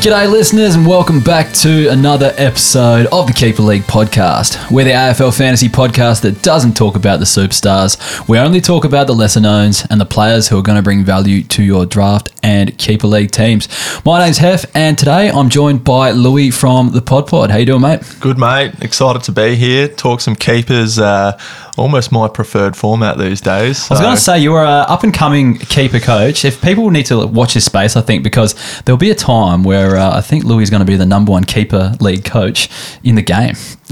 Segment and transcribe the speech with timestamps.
[0.00, 4.70] G'day, listeners, and welcome back to another episode of the Keeper League podcast.
[4.70, 8.26] We're the AFL fantasy podcast that doesn't talk about the superstars.
[8.26, 11.04] We only talk about the lesser knowns and the players who are going to bring
[11.04, 13.68] value to your draft and Keeper League teams.
[14.06, 17.50] My name's Hef, and today I'm joined by Louis from the Pod Pod.
[17.50, 18.00] How you doing, mate?
[18.20, 18.72] Good, mate.
[18.80, 19.86] Excited to be here.
[19.86, 20.98] Talk some keepers.
[20.98, 21.38] Uh,
[21.76, 23.90] almost my preferred format these days.
[23.90, 26.44] I was going to say you are an up and coming keeper coach.
[26.44, 29.89] If people need to watch this space, I think because there'll be a time where
[29.96, 32.68] uh, I think Louis is going to be the number one keeper league coach
[33.02, 33.54] in the game.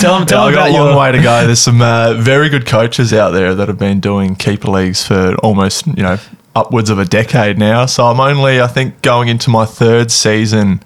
[0.00, 0.98] tell him, tell yeah, them got a long your...
[0.98, 1.46] way to go.
[1.46, 5.34] There's some uh, very good coaches out there that have been doing keeper leagues for
[5.36, 6.18] almost you know
[6.54, 7.86] upwards of a decade now.
[7.86, 10.82] So I'm only I think going into my third season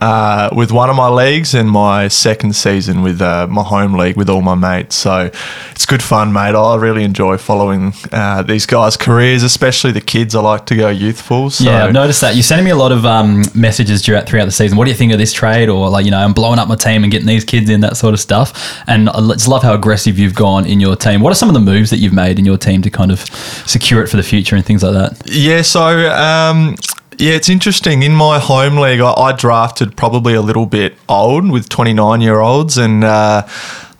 [0.00, 4.16] uh, with one of my leagues and my second season with uh, my home league
[4.16, 4.96] with all my mates.
[4.96, 5.30] So
[5.70, 6.54] it's good fun, mate.
[6.54, 10.34] I really enjoy following uh, these guys' careers, especially the kids.
[10.34, 11.50] I like to go youthful.
[11.50, 11.64] So.
[11.64, 12.34] Yeah, I've noticed that.
[12.34, 14.78] You're sending me a lot of um, messages throughout, throughout the season.
[14.78, 15.68] What do you think of this trade?
[15.68, 17.96] Or, like, you know, I'm blowing up my team and getting these kids in, that
[17.96, 18.82] sort of stuff.
[18.86, 21.20] And I just love how aggressive you've gone in your team.
[21.20, 23.20] What are some of the moves that you've made in your team to kind of
[23.66, 25.22] secure it for the future and things like that?
[25.26, 26.76] Yeah, so um,
[27.18, 28.02] yeah, it's interesting.
[28.02, 32.40] In my home league, I, I drafted probably a little bit old with 29 year
[32.40, 33.46] olds, and uh,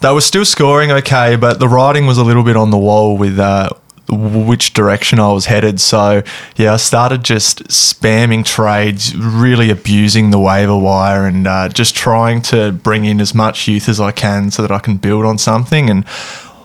[0.00, 3.16] they were still scoring okay, but the writing was a little bit on the wall
[3.16, 3.38] with.
[3.38, 3.70] Uh,
[4.08, 5.80] which direction I was headed.
[5.80, 6.22] So,
[6.56, 12.42] yeah, I started just spamming trades, really abusing the waiver wire, and uh, just trying
[12.42, 15.38] to bring in as much youth as I can so that I can build on
[15.38, 15.88] something.
[15.88, 16.04] And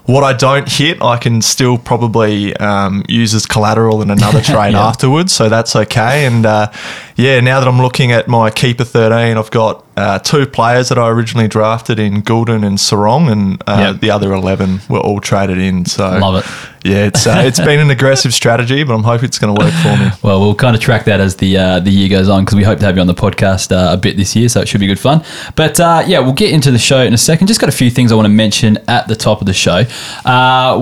[0.08, 4.72] what I don't hit, I can still probably um, use as collateral in another trade
[4.72, 4.88] yeah.
[4.88, 6.26] afterwards, so that's okay.
[6.26, 6.72] And uh,
[7.18, 11.00] yeah, now that I'm looking at my keeper 13, I've got uh, two players that
[11.00, 14.02] I originally drafted in Gulden and Serong, and uh, yep.
[14.02, 15.86] the other 11 were all traded in.
[15.86, 16.46] So love it.
[16.88, 19.74] Yeah, it's uh, it's been an aggressive strategy, but I'm hoping it's going to work
[19.74, 20.12] for me.
[20.28, 22.64] Well, we'll kind of track that as the uh, the year goes on because we
[22.64, 24.80] hope to have you on the podcast uh, a bit this year, so it should
[24.80, 25.24] be good fun.
[25.56, 27.48] But uh, yeah, we'll get into the show in a second.
[27.48, 29.84] Just got a few things I want to mention at the top of the show.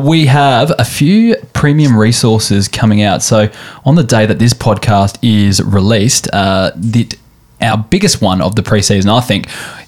[0.04, 3.24] we have a few premium resources coming out.
[3.24, 3.50] So
[3.86, 7.10] on the day that this podcast is released, the
[7.62, 9.48] our biggest one of the preseason, I think,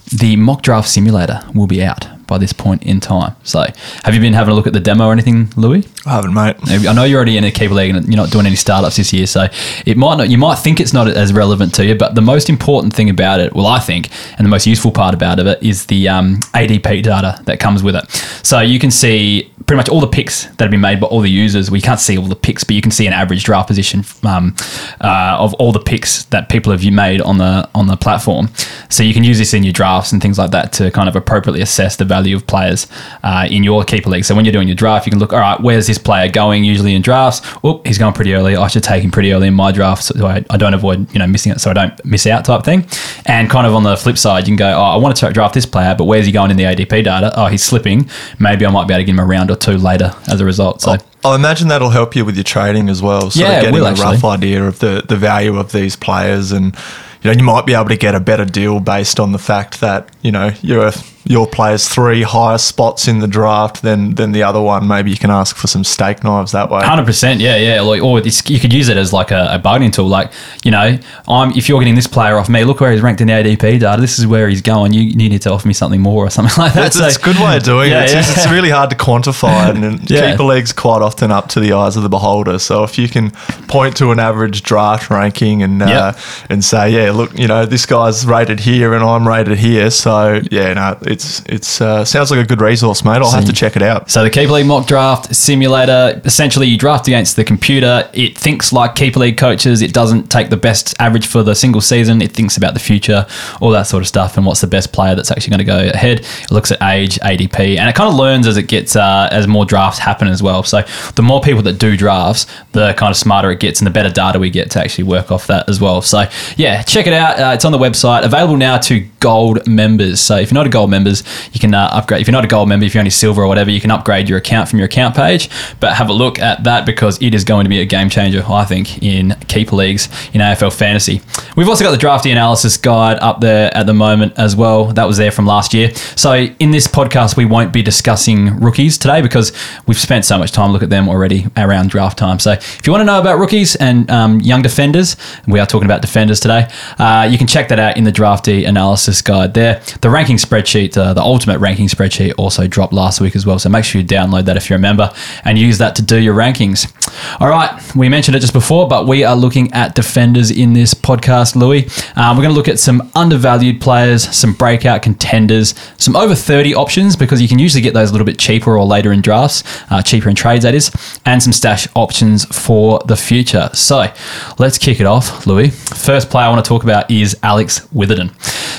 [0.10, 3.36] the mock draft simulator will be out by this point in time.
[3.44, 3.66] So,
[4.04, 5.88] have you been having a look at the demo or anything, Louis?
[6.06, 6.56] I haven't, mate.
[6.88, 9.14] I know you're already in a keeper league and you're not doing any startups this
[9.14, 9.48] year, so
[9.86, 10.30] it might not.
[10.30, 13.40] You might think it's not as relevant to you, but the most important thing about
[13.40, 17.04] it, well, I think, and the most useful part about it is the um, ADP
[17.04, 18.10] data that comes with it.
[18.44, 21.20] So you can see pretty much all the picks that have been made by all
[21.20, 21.70] the users.
[21.70, 24.56] We can't see all the picks, but you can see an average draft position um,
[25.02, 28.48] uh, of all the picks that people have made on the on the platform.
[28.90, 31.18] So you can use this in your drafts and things like that to kind of
[31.18, 32.88] appropriately assess the value of players
[33.24, 34.24] uh, in your keeper league.
[34.24, 36.64] So when you're doing your draft, you can look, all right, where's this player going?
[36.64, 38.56] Usually in drafts, oh, he's going pretty early.
[38.56, 41.20] I should take him pretty early in my draft so I, I don't avoid you
[41.20, 42.88] know missing it, so I don't miss out type thing.
[43.26, 45.54] And kind of on the flip side, you can go, oh, I want to draft
[45.54, 47.34] this player, but where's he going in the ADP data?
[47.36, 48.10] Oh, he's slipping.
[48.40, 50.46] Maybe I might be able to give him a round or two later as a
[50.46, 50.82] result.
[50.82, 50.98] So.
[51.24, 53.32] I imagine that'll help you with your trading as well.
[53.32, 56.76] So yeah, getting a rough idea of the, the value of these players and
[57.22, 59.82] you know you might be able to get a better deal based on the fact
[59.82, 60.94] that you know you're a
[61.28, 65.18] your player's three higher spots in the draft than than the other one, maybe you
[65.18, 66.82] can ask for some steak knives that way.
[66.84, 67.82] Hundred percent, yeah, yeah.
[67.82, 70.08] Like, or you could use it as like a, a, bargaining tool.
[70.08, 70.32] Like,
[70.64, 73.28] you know, I'm if you're getting this player off me, look where he's ranked in
[73.28, 73.98] the ADP data.
[74.00, 74.94] This is where he's going.
[74.94, 76.94] You, you need to offer me something more or something like that.
[76.94, 78.04] That's, so, a good way of doing yeah, it.
[78.06, 78.22] It's, yeah.
[78.22, 80.32] Just, it's, really hard to quantify, and yeah.
[80.32, 82.60] keeper leagues quite often up to the eyes of the beholder.
[82.60, 83.32] So if you can
[83.68, 86.20] point to an average draft ranking and uh, yep.
[86.50, 90.42] and say, yeah, look, you know, this guy's rated here and I'm rated here, so
[90.50, 91.82] yeah, no, it's it's.
[91.82, 93.18] Uh, sounds like a good resource, mate.
[93.18, 94.10] I'll have to check it out.
[94.10, 98.10] So the Keeper League mock draft simulator, essentially you draft against the computer.
[98.14, 99.82] It thinks like Keeper League coaches.
[99.82, 102.22] It doesn't take the best average for the single season.
[102.22, 103.26] It thinks about the future,
[103.60, 105.90] all that sort of stuff, and what's the best player that's actually going to go
[105.96, 106.20] ahead.
[106.20, 109.48] It looks at age, ADP, and it kind of learns as it gets uh, as
[109.48, 110.64] more drafts happen as well.
[110.64, 110.84] So
[111.16, 114.12] the more people that do drafts, the kind of smarter it gets, and the better
[114.12, 116.02] data we get to actually work off that as well.
[116.02, 116.26] So
[116.58, 117.40] yeah, check it out.
[117.40, 120.20] Uh, it's on the website, available now to gold members.
[120.20, 121.24] So if you're not a gold members,
[121.54, 122.22] you can uh, upgrade.
[122.22, 124.30] If you're not a gold member, if you're only silver or whatever, you can upgrade
[124.30, 125.50] your account from your account page.
[125.80, 128.44] But have a look at that because it is going to be a game changer,
[128.48, 131.22] I think, in keeper leagues in AFL fantasy.
[131.56, 134.86] We've also got the draftee analysis guide up there at the moment as well.
[134.86, 135.94] That was there from last year.
[136.16, 139.52] So in this podcast, we won't be discussing rookies today because
[139.86, 142.40] we've spent so much time look at them already around draft time.
[142.40, 145.16] So if you want to know about rookies and um, young defenders,
[145.48, 146.68] we are talking about defenders today.
[146.98, 149.82] Uh, you can check that out in the draftee analysis guide there.
[150.02, 153.60] The ranking spreadsheet uh, the ultimate ranking spreadsheet also dropped last week as well.
[153.60, 155.14] So make sure you download that if you're a member
[155.44, 156.92] and use that to do your rankings.
[157.40, 160.94] All right, we mentioned it just before, but we are looking at defenders in this
[160.94, 161.86] podcast, Louis.
[162.18, 166.76] Um, we're going to look at some undervalued players, some breakout contenders, some over 30
[166.76, 169.64] options because you can usually get those a little bit cheaper or later in drafts,
[169.92, 170.92] uh, cheaper in trades, that is,
[171.26, 173.70] and some stash options for the future.
[173.74, 174.12] So
[174.58, 175.70] let's kick it off, Louis.
[175.70, 178.32] First player I want to talk about is Alex Witherden.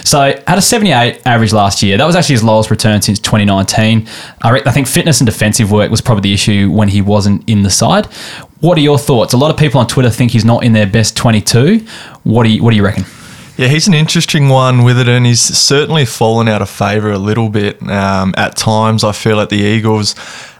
[0.04, 1.98] So had a 78 average last year.
[1.98, 4.08] That was actually his lowest return since 2019.
[4.42, 7.48] I, re- I think fitness and defensive work was probably the issue when he wasn't
[7.48, 8.06] in the side.
[8.60, 9.32] What are your thoughts?
[9.32, 11.86] A lot of people on Twitter think he's not in their best 22.
[12.24, 13.04] What do you What do you reckon?
[13.56, 17.18] Yeah, he's an interesting one with it, and he's certainly fallen out of favour a
[17.18, 19.02] little bit um, at times.
[19.02, 20.14] I feel at the Eagles.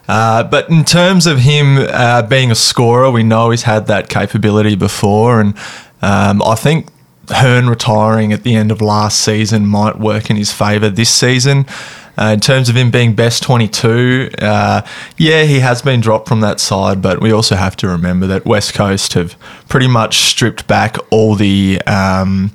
[0.09, 4.09] Uh, but in terms of him uh, being a scorer, we know he's had that
[4.09, 5.55] capability before, and
[6.03, 6.89] um, I think
[7.31, 11.67] Hurn retiring at the end of last season might work in his favour this season.
[12.21, 14.83] Uh, in terms of him being best 22, uh,
[15.19, 18.45] yeah, he has been dropped from that side, but we also have to remember that
[18.45, 19.39] West Coast have
[19.69, 22.51] pretty much stripped back all the um,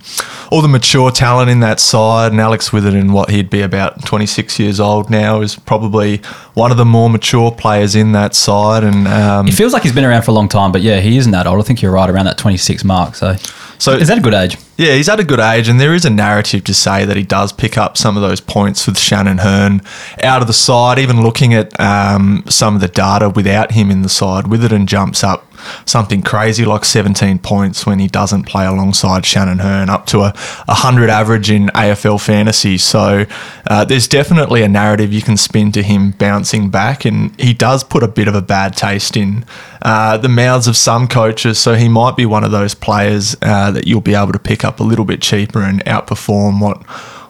[0.52, 2.34] all the mature talent in that side.
[2.34, 6.18] And Alex Witherden, what he'd be about 26 years old now, is probably
[6.56, 8.84] one of the more mature players in that side.
[8.84, 11.16] And um, It feels like he's been around for a long time, but yeah, he
[11.16, 11.60] isn't that old.
[11.62, 13.16] I think you're right around that 26 mark.
[13.16, 13.36] So,
[13.80, 14.58] So- is that a good age?
[14.76, 17.22] Yeah, he's at a good age, and there is a narrative to say that he
[17.22, 19.82] does pick up some of those points with Shannon Hurn
[20.24, 20.98] out of the side.
[20.98, 25.24] Even looking at um, some of the data without him in the side, Witherden jumps
[25.24, 25.53] up
[25.86, 30.34] something crazy like 17 points when he doesn't play alongside Shannon Hurn, up to a
[30.66, 32.78] 100 average in AFL fantasy.
[32.78, 33.26] So
[33.68, 37.84] uh, there's definitely a narrative you can spin to him bouncing back, and he does
[37.84, 39.46] put a bit of a bad taste in
[39.82, 41.60] uh, the mouths of some coaches.
[41.60, 44.64] So he might be one of those players uh, that you'll be able to pick
[44.64, 46.84] up a little bit cheaper and outperform what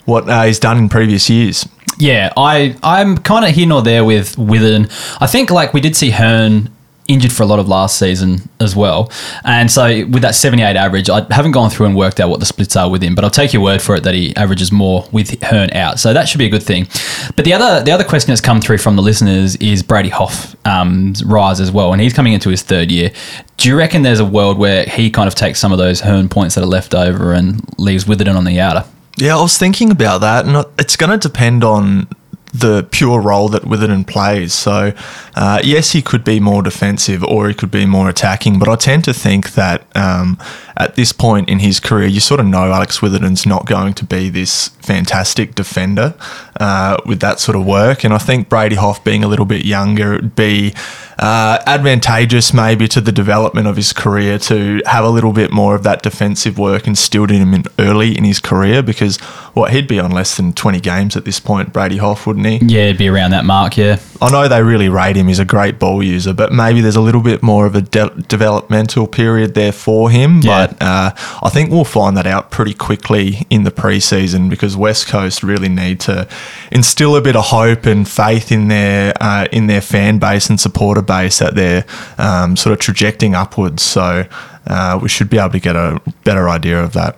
[0.05, 1.67] what uh, he's done in previous years.
[1.97, 4.89] Yeah, I I'm kind of here nor there with Witherden.
[5.21, 6.69] I think like we did see Hurn
[7.07, 9.11] injured for a lot of last season as well,
[9.43, 12.45] and so with that 78 average, I haven't gone through and worked out what the
[12.45, 15.07] splits are with him, but I'll take your word for it that he averages more
[15.11, 16.87] with Hurn out, so that should be a good thing.
[17.35, 20.55] But the other the other question that's come through from the listeners is Brady Hough
[20.65, 23.11] um, rise as well, and he's coming into his third year.
[23.57, 26.29] Do you reckon there's a world where he kind of takes some of those Hurn
[26.29, 28.85] points that are left over and leaves Witherden on the outer?
[29.17, 32.07] Yeah, I was thinking about that, and it's going to depend on
[32.53, 34.53] the pure role that Witherden plays.
[34.53, 34.93] So,
[35.35, 38.75] uh, yes, he could be more defensive or he could be more attacking, but I
[38.75, 40.37] tend to think that um,
[40.77, 44.05] at this point in his career, you sort of know Alex Witherden's not going to
[44.05, 46.15] be this fantastic defender
[46.59, 48.03] uh, with that sort of work.
[48.03, 50.73] And I think Brady Hough being a little bit younger would be
[51.19, 55.75] uh, advantageous maybe to the development of his career to have a little bit more
[55.75, 59.17] of that defensive work instilled in him in early in his career because
[59.53, 62.57] what he'd be on less than 20 games at this point, Brady Hough, wouldn't he?
[62.63, 63.77] Yeah, it'd be around that mark.
[63.77, 63.99] Yeah.
[64.21, 65.27] I know they really rate him.
[65.27, 68.21] He's a great ball user, but maybe there's a little bit more of a de-
[68.27, 70.39] developmental period there for him.
[70.41, 70.62] Yeah.
[70.81, 71.11] Uh,
[71.41, 75.69] I think we'll find that out pretty quickly in the preseason because West Coast really
[75.69, 76.27] need to
[76.71, 80.59] instill a bit of hope and faith in their uh, in their fan base and
[80.59, 81.85] supporter base that they're
[82.17, 83.83] um, sort of trajecting upwards.
[83.83, 84.27] So.
[84.65, 87.17] Uh, we should be able to get a better idea of that.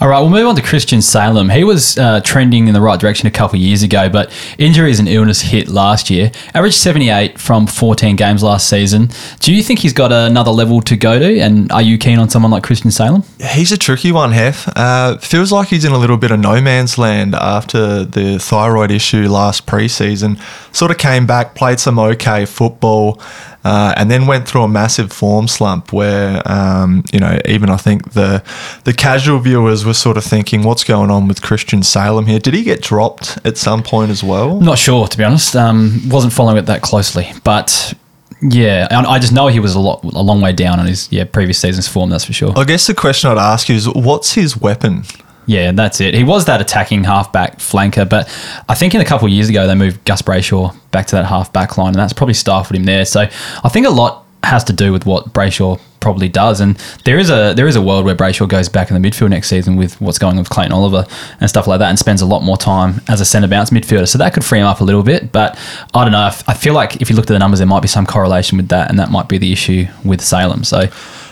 [0.00, 1.50] All right, we'll move on to Christian Salem.
[1.50, 4.98] He was uh, trending in the right direction a couple of years ago, but injuries
[4.98, 6.32] and illness hit last year.
[6.54, 9.10] Averaged 78 from 14 games last season.
[9.40, 11.40] Do you think he's got another level to go to?
[11.40, 13.22] And are you keen on someone like Christian Salem?
[13.52, 14.68] He's a tricky one, Hef.
[14.76, 18.90] Uh, feels like he's in a little bit of no man's land after the thyroid
[18.90, 20.40] issue last preseason.
[20.74, 23.20] Sort of came back, played some okay football,
[23.64, 27.76] uh, and then went through a massive form slump where, um, you know, even I
[27.76, 28.42] think the
[28.84, 32.38] the casual viewers were sort of thinking, what's going on with Christian Salem here?
[32.38, 34.60] Did he get dropped at some point as well?
[34.60, 35.54] Not sure, to be honest.
[35.56, 37.94] Um, wasn't following it that closely, but
[38.42, 41.10] yeah, I I just know he was a lot, a long way down on his
[41.10, 42.10] yeah previous season's form.
[42.10, 42.52] That's for sure.
[42.56, 45.04] I guess the question I'd ask you is, what's his weapon?
[45.46, 46.14] Yeah, that's it.
[46.14, 48.26] He was that attacking halfback flanker, but
[48.68, 51.26] I think in a couple of years ago they moved Gus Brayshaw back to that
[51.26, 53.04] halfback line, and that's probably stifled him there.
[53.04, 57.18] So I think a lot has to do with what Brayshaw probably does, and there
[57.18, 59.76] is a there is a world where Brayshaw goes back in the midfield next season
[59.76, 61.04] with what's going on with Clayton Oliver
[61.40, 64.08] and stuff like that, and spends a lot more time as a centre bounce midfielder.
[64.08, 65.58] So that could free him up a little bit, but
[65.94, 66.30] I don't know.
[66.46, 68.68] I feel like if you looked at the numbers, there might be some correlation with
[68.68, 70.64] that, and that might be the issue with Salem.
[70.64, 70.88] So.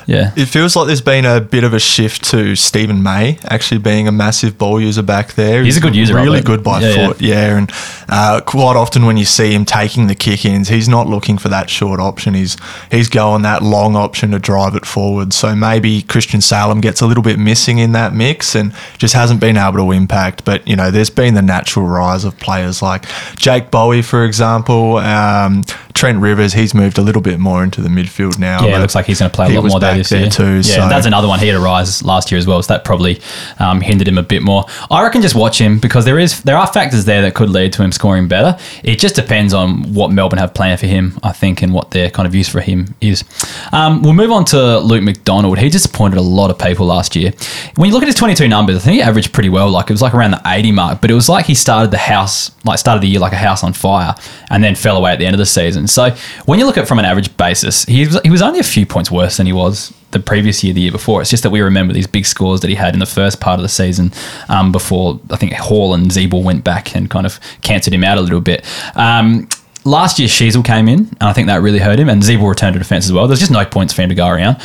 [0.06, 0.32] Yeah.
[0.36, 4.06] It feels like there's been a bit of a shift to Steven May actually being
[4.08, 5.62] a massive ball user back there.
[5.62, 7.06] He's a good user really good by Yeah, yeah.
[7.08, 7.58] foot, yeah.
[7.58, 7.70] And
[8.08, 11.48] uh, quite often when you see him taking the kick ins, he's not looking for
[11.48, 12.34] that short option.
[12.34, 12.56] He's
[12.90, 15.32] he's going that long option to drive it forward.
[15.32, 19.40] So maybe Christian Salem gets a little bit missing in that mix and just hasn't
[19.40, 20.44] been able to impact.
[20.44, 23.06] But you know, there's been the natural rise of players like
[23.36, 24.98] Jake Bowey, for example.
[24.98, 25.62] Um,
[25.94, 28.66] Trent Rivers, he's moved a little bit more into the midfield now.
[28.66, 30.28] Yeah, it looks like he's going to play a lot more there this there year
[30.28, 31.38] too, Yeah, so- that's another one.
[31.38, 33.20] He had a rise last year as well, so that probably
[33.60, 34.64] um, hindered him a bit more.
[34.90, 37.72] I reckon just watch him because there is there are factors there that could lead
[37.74, 38.58] to him scoring better.
[38.82, 42.10] It just depends on what Melbourne have planned for him, I think, and what their
[42.10, 43.22] kind of use for him is.
[43.72, 45.58] Um, we'll move on to Luke McDonald.
[45.58, 47.32] He disappointed a lot of people last year.
[47.76, 49.70] When you look at his 22 numbers, I think he averaged pretty well.
[49.70, 51.98] Like it was like around the 80 mark, but it was like he started the
[51.98, 54.14] house, like started the year like a house on fire,
[54.50, 55.83] and then fell away at the end of the season.
[55.86, 56.10] So
[56.46, 58.64] when you look at it from an average basis, he was, he was only a
[58.64, 61.20] few points worse than he was the previous year, the year before.
[61.20, 63.58] It's just that we remember these big scores that he had in the first part
[63.58, 64.12] of the season
[64.48, 68.18] um, before I think Hall and Ziebell went back and kind of cancelled him out
[68.18, 68.64] a little bit.
[68.94, 69.48] Um,
[69.84, 72.74] last year, Sheezel came in, and I think that really hurt him, and Ziebell returned
[72.74, 73.26] to defence as well.
[73.28, 74.56] There's just no points for him to go around.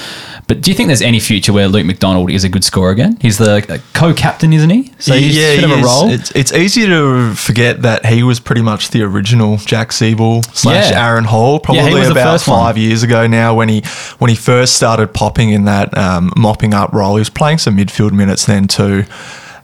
[0.48, 3.18] But do you think there's any future where Luke McDonald is a good scorer again?
[3.22, 4.92] He's the uh, co-captain, isn't he?
[4.98, 6.10] So he's yeah, a bit of a role.
[6.10, 10.90] It's, it's easy to forget that he was pretty much the original Jack Ziebell slash
[10.90, 11.08] Yeah.
[11.08, 11.60] Aaron Hall.
[11.60, 12.60] Probably the about first one.
[12.60, 13.82] five years ago now, when he
[14.18, 17.16] when he first started popping in that um, mopping up role.
[17.16, 19.06] He was playing some midfield minutes then too.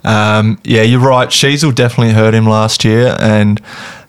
[0.04, 1.30] Um, yeah, you're right.
[1.30, 3.60] Sheezel definitely hurt him last year, and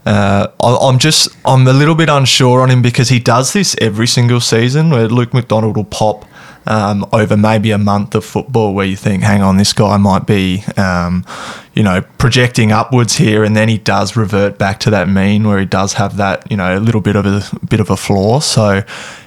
[0.07, 3.77] uh, I, I'm just I'm a little bit unsure on him because he does this
[3.81, 6.25] every single season where Luke McDonald will pop
[6.67, 10.27] um, over maybe a month of football where you think, hang on, this guy might
[10.27, 11.25] be, um,
[11.75, 15.59] you know, projecting upwards here, and then he does revert back to that mean where
[15.59, 18.41] he does have that, you know, a little bit of a bit of a flaw.
[18.41, 18.83] So.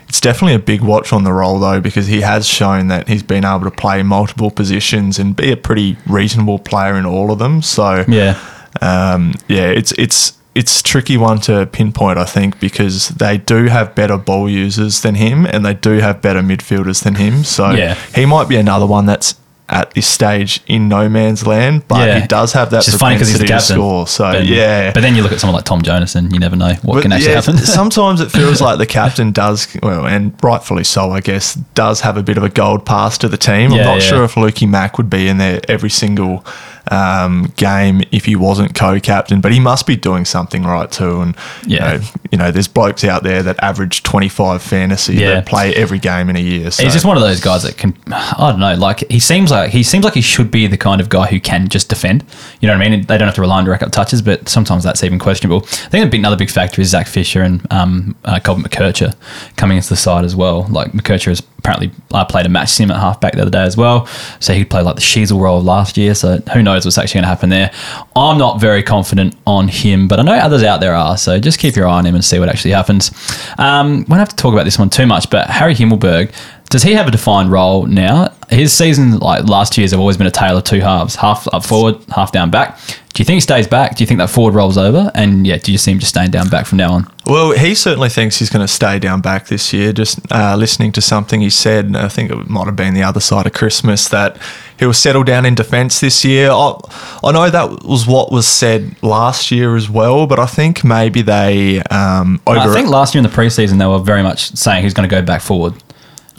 [0.10, 3.22] It's definitely a big watch on the role though, because he has shown that he's
[3.22, 7.38] been able to play multiple positions and be a pretty reasonable player in all of
[7.38, 7.62] them.
[7.62, 8.44] So yeah.
[8.82, 13.66] um, yeah, it's it's it's a tricky one to pinpoint, I think, because they do
[13.68, 17.44] have better ball users than him, and they do have better midfielders than him.
[17.46, 17.96] So Yeah.
[18.14, 19.36] he might be another one that's
[19.70, 22.20] at this stage in no man's land, but Yeah.
[22.22, 23.76] he does have that funny because he's the captain.
[23.78, 24.08] score.
[24.08, 26.56] So but, yeah, But then you look at someone like Tom Jonas and you never
[26.56, 27.58] know what but can actually yeah, happen.
[27.82, 32.18] sometimes it feels like the captain does, well, and rightfully so, I guess, does have
[32.18, 33.72] a bit of a gold pass to the team.
[33.72, 36.44] Yeah, I'm not sure if Lukey Mack would be in there every single
[36.90, 41.22] um, game if he wasn't co-captain, but he must be doing something right too.
[41.22, 41.94] And Yeah.
[41.94, 45.36] you know, you know, there's blokes out there that average 25 fantasy Yeah.
[45.36, 46.72] that play every game in a year.
[46.72, 46.84] So.
[46.84, 47.96] He's just one of those guys that can.
[48.12, 48.76] I don't know.
[48.76, 51.40] Like he seems like he seems like he should be the kind of guy who
[51.40, 52.24] can just defend.
[52.60, 53.06] You know what I mean?
[53.06, 55.64] They don't have to rely on direct up touches, but sometimes that's even questionable.
[55.64, 59.16] I think a big, another big factor is Zach Fisher and um, uh, Colby McKercher
[59.58, 60.64] coming into the side as well.
[60.70, 63.78] Like McKercher has apparently uh, played a match sim at halfback the other day as
[63.78, 64.08] well,
[64.40, 66.16] so he'd play like the Sheezel role last year.
[66.16, 67.72] So who knows what's actually going to happen there?
[68.16, 71.18] I'm not very confident on him, but I know others out there are.
[71.18, 73.12] So just keep your eye on him and see what actually happens.
[73.58, 76.34] Um, won't have to talk about this one too much, but Harry Himmelberg.
[76.70, 78.32] Does he have a defined role now?
[78.50, 81.66] His season, like last year's, have always been a tale of two halves: half up
[81.66, 82.80] forward, half down back.
[83.14, 83.96] Do you think he stays back?
[83.96, 85.12] Do you think that forward rolls over?
[85.14, 87.12] And yeah, do you see him just staying down back from now on?
[87.26, 89.92] Well, he certainly thinks he's going to stay down back this year.
[89.92, 93.20] Just uh, listening to something he said, I think it might have been the other
[93.20, 94.38] side of Christmas, that
[94.78, 96.50] he'll settle down in defence this year.
[96.52, 96.76] I,
[97.24, 101.22] I know that was what was said last year as well, but I think maybe
[101.22, 102.60] they um, over.
[102.60, 105.14] I think last year in the preseason they were very much saying he's going to
[105.14, 105.74] go back forward.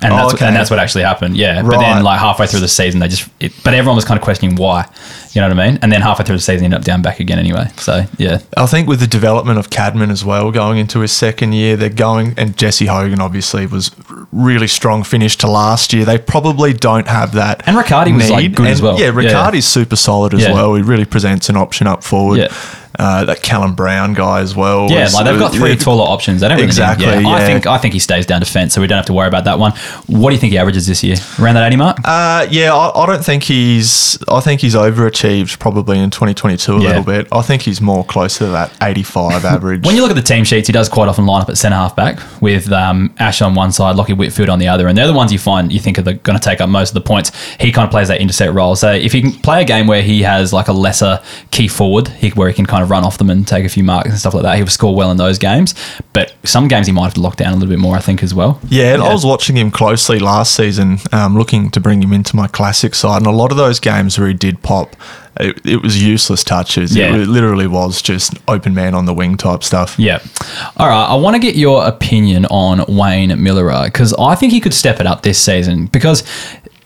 [0.02, 0.46] And Oh, that's, okay.
[0.46, 1.60] and that's what actually happened, yeah.
[1.62, 3.28] But then, like halfway through the season, they just.
[3.38, 4.86] It, but everyone was kind of questioning why,
[5.32, 5.78] you know what I mean?
[5.82, 7.66] And then halfway through the season, he ended up down back again anyway.
[7.76, 11.52] So yeah, I think with the development of Cadman as well, going into his second
[11.52, 13.90] year, they're going, and Jesse Hogan obviously was
[14.32, 16.04] really strong finish to last year.
[16.06, 17.62] They probably don't have that.
[17.66, 18.98] And Riccardi was, like, good And, as well.
[18.98, 19.10] Yeah, Yeah.
[19.12, 20.52] Riccardi's super solid as Yeah.
[20.54, 20.74] well.
[20.74, 22.38] He really presents an option up forward.
[22.38, 22.48] Yeah.
[23.00, 24.90] Uh, that Callum Brown guy as well.
[24.90, 26.42] yeah, was- like they've got three taller options.
[26.42, 27.28] They don't really need- Exactly, yeah.
[27.28, 29.44] I think I think he stays down defence, so we don't have to worry about
[29.44, 29.72] that one.
[30.06, 31.16] What do you think he averages this year?
[31.40, 31.96] Around that eighty mark?
[32.04, 34.18] Uh, yeah, I, I don't think he's.
[34.28, 36.88] I think he's overachieved probably in 2022 a Yeah.
[36.88, 37.26] little bit.
[37.32, 39.86] I think he's more closer to that 85 average.
[39.86, 41.76] When you look at the team sheets, he does quite often line up at centre
[41.76, 45.06] half back with um, Ash on one side, Lockie Whitfield on the other, and they're
[45.06, 47.32] the ones you find you think are going to take up most of the points.
[47.58, 48.76] He kind of plays that intercept role.
[48.76, 52.08] So if he can play a game where he has like a lesser key forward,
[52.08, 54.18] he, where he can kind of run off them and take a few marks and
[54.18, 55.74] stuff like that, he will score well in those games.
[56.12, 58.22] But some games he might have to lock down a little bit more, I think,
[58.22, 58.60] as well.
[58.68, 62.36] Yeah, and I was watching him closely last season, um, looking to bring him into
[62.36, 63.18] my classic side.
[63.18, 64.96] And a lot of those games where he did pop,
[65.38, 66.94] it, it was useless touches.
[66.96, 67.14] Yeah.
[67.14, 69.98] It literally was just open man on the wing type stuff.
[69.98, 70.20] Yeah.
[70.76, 71.06] All right.
[71.06, 75.00] I want to get your opinion on Wayne Milera because I think he could step
[75.00, 76.24] it up this season because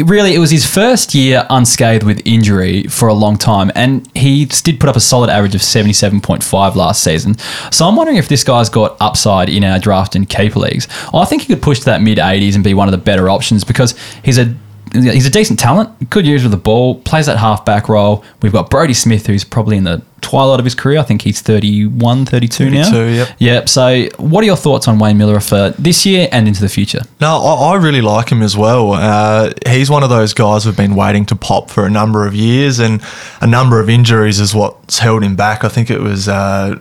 [0.00, 4.44] really, it was his first year unscathed with injury for a long time, and he
[4.44, 7.36] did put up a solid average of 77.5 last season.
[7.70, 10.88] So I'm wondering if this guy's got upside in our draft and keeper leagues.
[11.12, 13.28] I think he could push to that mid 80s and be one of the better
[13.28, 14.54] options because he's a
[14.94, 18.24] he's a decent talent, good use with the ball, plays that half-back role.
[18.42, 20.98] We've got Brodie Smith, who's probably in the twilight of his career.
[20.98, 22.90] I think he's 31, 32 now.
[22.90, 23.28] 32, yep.
[23.38, 23.68] Yep.
[23.68, 27.02] So, what are your thoughts on Wayne Milera for this year and into the future?
[27.20, 28.92] No, I, I really like him as well.
[28.92, 32.34] Uh, he's one of those guys who've been waiting to pop for a number of
[32.34, 33.02] years, and
[33.40, 35.64] a number of injuries is what's held him back.
[35.64, 36.76] I think it was uh,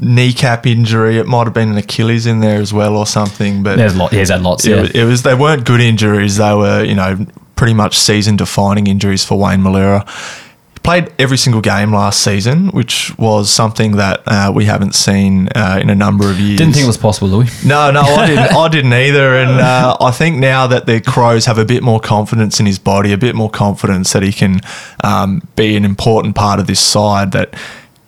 [0.00, 1.18] kneecap injury.
[1.18, 3.62] It might have been an Achilles in there as well, or something.
[3.62, 4.12] But There's lot.
[4.12, 4.64] He's had lots.
[4.64, 4.80] it, Yeah.
[4.82, 6.36] was- it was they weren't good injuries.
[6.36, 7.26] They were you know
[7.56, 10.06] pretty much season defining injuries for Wayne Milera.
[10.72, 15.48] He played every single game last season, which was something that uh, we haven't seen
[15.54, 16.56] uh, in a number of years.
[16.58, 17.64] Didn't think it was possible, Louis.
[17.66, 18.56] No, no, I didn't.
[18.56, 19.34] I didn't either.
[19.36, 22.78] And uh, I think now that the Crows have a bit more confidence in his
[22.78, 24.60] body, a bit more confidence that he can
[25.04, 27.52] um, be an important part of this side, that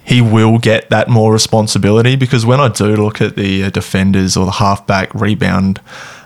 [0.04, 2.16] he will get that more responsibility.
[2.16, 5.80] Because when I do look at the uh, defenders or the halfback rebound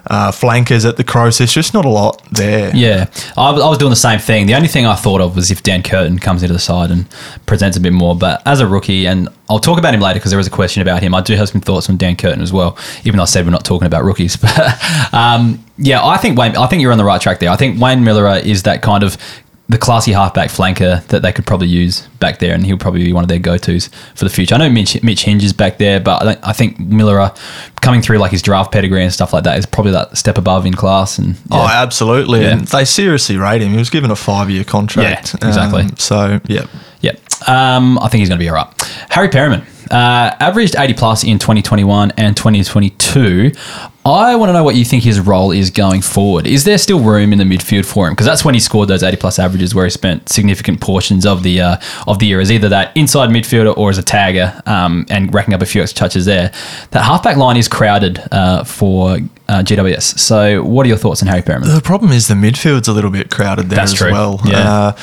[0.08, 2.74] uh, flankers at the Crows, there's just not a lot there.
[2.74, 4.46] Yeah, I, I was doing the same thing.
[4.46, 7.08] The only thing I thought of was if Dan Curtin comes into the side and
[7.46, 8.16] presents a bit more.
[8.16, 10.80] But as a rookie, and I'll talk about him later because there was a question
[10.80, 11.14] about him.
[11.14, 13.50] I do have some thoughts on Dan Curtin as well, even though I said we're
[13.50, 14.36] not talking about rookies.
[14.46, 16.56] But um, yeah, I think Wayne.
[16.56, 17.50] I think you're on the right track there.
[17.50, 19.18] I think Wayne Milera is that kind of
[19.68, 23.12] the classy halfback flanker that they could probably use back there, and he'll probably be
[23.12, 24.54] one of their go-tos for the future.
[24.54, 27.36] I know Mitch, Mitch Hinge is back there, but I, think- I think Milera
[27.80, 30.66] coming through like his draft pedigree and stuff like that is probably that step above
[30.66, 31.18] in class.
[31.18, 32.42] And Oh, absolutely.
[32.42, 32.52] Yeah.
[32.52, 33.72] And they seriously rate him.
[33.72, 35.34] He was given a five year contract.
[35.40, 35.82] Yeah, exactly.
[35.82, 36.66] Um, so, yeah.
[37.00, 37.12] Yeah,
[37.46, 38.66] um, I think he's going to be all right.
[39.10, 43.52] Harry Perriman uh, averaged 80 plus in 2021 and 2022.
[44.04, 46.46] I want to know what you think his role is going forward.
[46.46, 48.12] Is there still room in the midfield for him?
[48.12, 51.42] Because that's when he scored those 80 plus averages, where he spent significant portions of
[51.42, 51.76] the uh,
[52.06, 55.54] of the year as either that inside midfielder or as a tagger, um, and racking
[55.54, 56.52] up a few extra touches there.
[56.92, 60.20] That halfback line is crowded uh, for uh, GWS.
[60.20, 61.68] So, what are your thoughts on Harry Perryman?
[61.74, 64.12] The problem is the midfield's a little bit crowded there That's as true.
[64.12, 64.40] well.
[64.44, 64.72] Yeah.
[64.72, 64.96] Uh,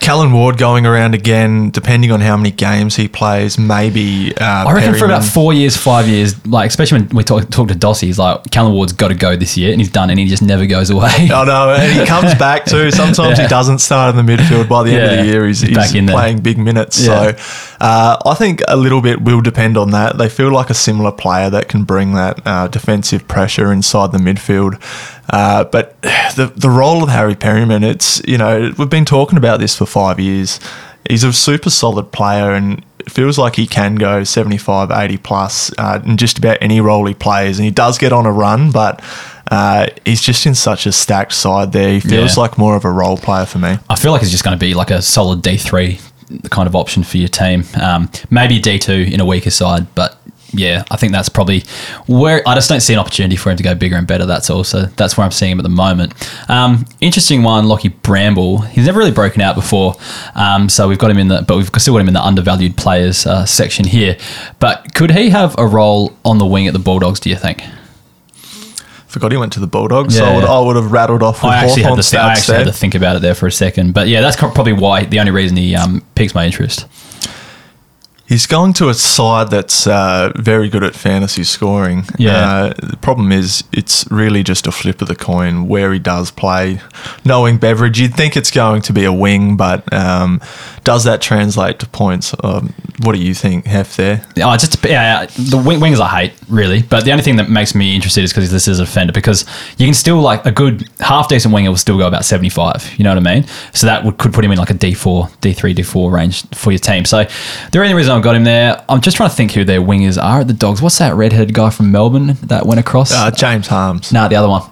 [0.00, 4.27] Callan Ward going around again, depending on how many games he plays, maybe.
[4.36, 7.68] Uh, I reckon for about four years, five years, like especially when we talk, talk
[7.68, 10.18] to Dossie, he's like, Callan Ward's got to go this year, and he's done, and
[10.18, 11.08] he just never goes away.
[11.32, 12.90] I know, and he comes back too.
[12.90, 13.44] Sometimes Yeah.
[13.44, 14.68] he doesn't start in the midfield.
[14.68, 16.14] By the end of the year, he's, he's back in there.
[16.16, 17.04] playing big minutes.
[17.06, 17.36] Yeah.
[17.36, 20.18] So uh, I think a little bit will depend on that.
[20.18, 24.18] They feel like a similar player that can bring that uh, defensive pressure inside the
[24.18, 24.80] midfield.
[25.30, 29.60] Uh, but the the role of Harry Perryman, it's you know we've been talking about
[29.60, 30.58] this for five years.
[31.08, 32.84] He's a super solid player and.
[33.08, 37.06] It feels like he can go 75, 80 plus uh, in just about any role
[37.06, 37.58] he plays.
[37.58, 39.02] And he does get on a run, but
[39.50, 41.88] uh, he's just in such a stacked side there.
[41.94, 42.42] He feels Yeah.
[42.42, 43.78] like more of a role player for me.
[43.88, 45.98] I feel like he's just going to be like a solid D3
[46.50, 47.64] kind of option for your team.
[47.80, 50.20] Um, maybe D2 in a weaker side, but
[50.52, 51.64] yeah, I think that's probably
[52.06, 54.24] where I just don't see an opportunity for him to go bigger and better.
[54.26, 56.14] That's also that's where I'm seeing him at the moment.
[56.48, 58.62] Um, interesting one, Lockie Bramble.
[58.62, 59.94] He's never really broken out before,
[60.34, 62.76] um, so we've got him in the, but we've still got him in the undervalued
[62.76, 64.16] players uh, section here.
[64.58, 67.20] But could he have a role on the wing at the Bulldogs?
[67.20, 67.62] Do you think?
[69.08, 70.14] Forgot he went to the Bulldogs.
[70.14, 70.52] Yeah, so I would, yeah.
[70.52, 72.94] I would have rattled off with I actually, had to, I actually had to think
[72.94, 75.74] about it there for a second, but yeah, that's probably why the only reason he
[75.74, 76.86] um, piques my interest.
[78.28, 82.04] He's going to a side that's uh, very good at fantasy scoring.
[82.18, 82.36] Yeah.
[82.36, 86.30] Uh, the problem is, it's really just a flip of the coin where he does
[86.30, 86.80] play.
[87.24, 90.42] Knowing Beveridge, you'd think it's going to be a wing, but um,
[90.84, 92.34] does that translate to points?
[92.44, 94.24] Um, what do you think, Hef, there?
[94.42, 97.74] Oh, just yeah, the wing, wings I hate really, but the only thing that makes
[97.74, 99.44] me interested is because this is a defender because
[99.78, 102.92] you can still like a good half decent winger will still go about seventy five.
[102.98, 103.46] You know what I mean?
[103.72, 106.10] So that would could put him in like a D four, D three, D four
[106.10, 107.04] range for your team.
[107.04, 107.24] So
[107.72, 110.20] the only reason I've got him there, I'm just trying to think who their wingers
[110.20, 110.82] are at the Dogs.
[110.82, 113.12] What's that redheaded guy from Melbourne that went across?
[113.12, 114.12] Uh, James Harmes.
[114.12, 114.68] nah, the other one.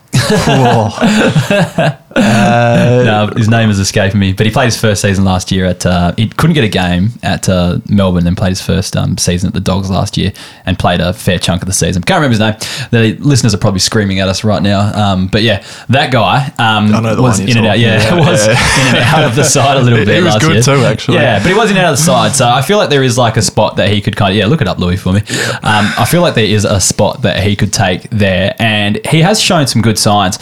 [0.48, 2.02] Oh.
[2.16, 4.32] no, his name is escaping me.
[4.32, 5.84] But he played his first season last year at.
[5.84, 9.48] Uh, he couldn't get a game at uh, Melbourne, then played his first um, season
[9.48, 10.32] at the Dogs last year,
[10.64, 12.02] and played a fair chunk of the season.
[12.02, 12.90] Can't remember his name.
[12.90, 14.92] The listeners are probably screaming at us right now.
[14.98, 17.76] Um, but yeah, that guy um, I know the was in and out.
[17.76, 18.52] talking Yeah, was yeah.
[18.90, 20.22] in and out of the side a little He bit.
[20.22, 20.62] was last good year.
[20.62, 21.18] too, actually.
[21.18, 22.32] Yeah, but he was in and out of the side.
[22.34, 24.46] So I feel like there is like a spot that he could kind of yeah
[24.46, 25.20] look it up, Louis, for me.
[25.62, 29.20] Um, I feel like there is a spot that he could take there, and he
[29.20, 30.38] has shown some good signs.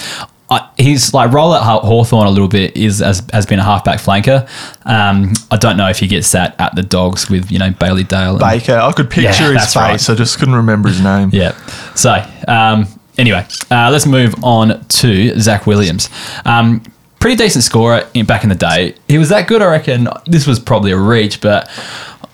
[0.50, 3.64] I, he's like roll at Haw- Hawthorn a little bit is as has been a
[3.64, 4.46] halfback flanker.
[4.84, 8.04] Um, I don't know if he gets that at the Dogs with you know Bailey
[8.04, 8.32] Dale.
[8.32, 8.76] and- Baker.
[8.78, 9.76] I could picture Yeah, his face.
[9.76, 10.10] right.
[10.10, 11.30] I just couldn't remember his name.
[11.32, 11.52] Yeah.
[11.94, 12.12] So,
[12.46, 16.10] um, anyway, uh, let's move on to Zach Williams.
[16.44, 16.82] Um,
[17.20, 18.94] pretty decent scorer in, back in the day.
[19.08, 20.08] He was that good, I reckon.
[20.26, 21.70] This was probably a reach, but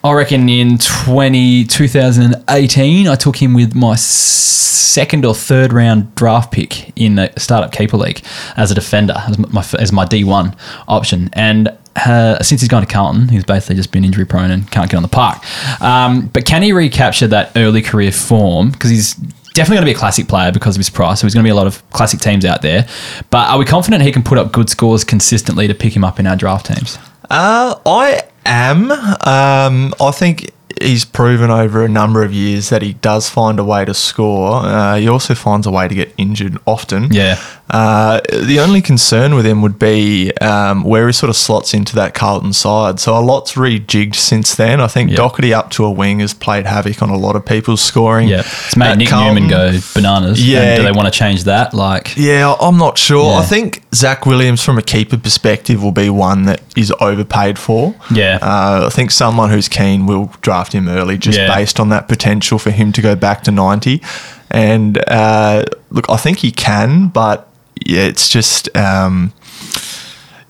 [0.02, 6.52] I reckon in 20, 2018, I took him with my second or third round draft
[6.52, 8.22] pick in the startup keeper league
[8.56, 10.56] as a defender, as my, as my D1
[10.88, 11.28] option.
[11.34, 14.90] And uh, since he's gone to Carlton, he's basically just been injury prone and can't
[14.90, 15.38] get on the park.
[15.82, 18.70] Um, but can he recapture that early career form?
[18.70, 19.14] Because he's
[19.52, 21.20] definitely going to be a classic player because of his price.
[21.20, 22.88] So there's going to be a lot of classic teams out there.
[23.28, 26.18] But are we confident he can put up good scores consistently to pick him up
[26.18, 26.98] in our draft teams?
[27.30, 28.90] Uh, I am.
[28.90, 33.64] Um, I think he's proven over a number of years that he does find a
[33.64, 34.56] way to score.
[34.64, 37.12] Uh, he also finds a way to get injured often.
[37.12, 37.38] Yeah.
[37.70, 41.94] Uh, the only concern with him would be um, where he sort of slots into
[41.94, 42.98] that Carlton side.
[42.98, 44.80] So a lot's rejigged since then.
[44.80, 45.18] I think Yeah.
[45.18, 48.28] Docherty up to a wing has played havoc on a lot of people's scoring.
[48.28, 48.40] Yeah.
[48.40, 49.34] It's made Nick Carlton.
[49.46, 50.44] Newman go bananas.
[50.46, 50.60] Yeah.
[50.62, 51.72] And do they want to change that?
[51.72, 53.32] Like, Yeah, I'm not sure.
[53.32, 53.38] Yeah.
[53.38, 57.94] I think Zach Williams, from a keeper perspective, will be one that is overpaid for.
[58.12, 58.38] Yeah.
[58.42, 61.54] Uh, I think someone who's keen will draft him early just Yeah.
[61.54, 64.02] based on that potential for him to go back to 90.
[64.50, 67.46] And uh, look, I think he can, but
[67.84, 68.74] yeah, it's just.
[68.76, 69.32] Um,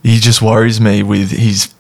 [0.03, 1.73] he just worries me with his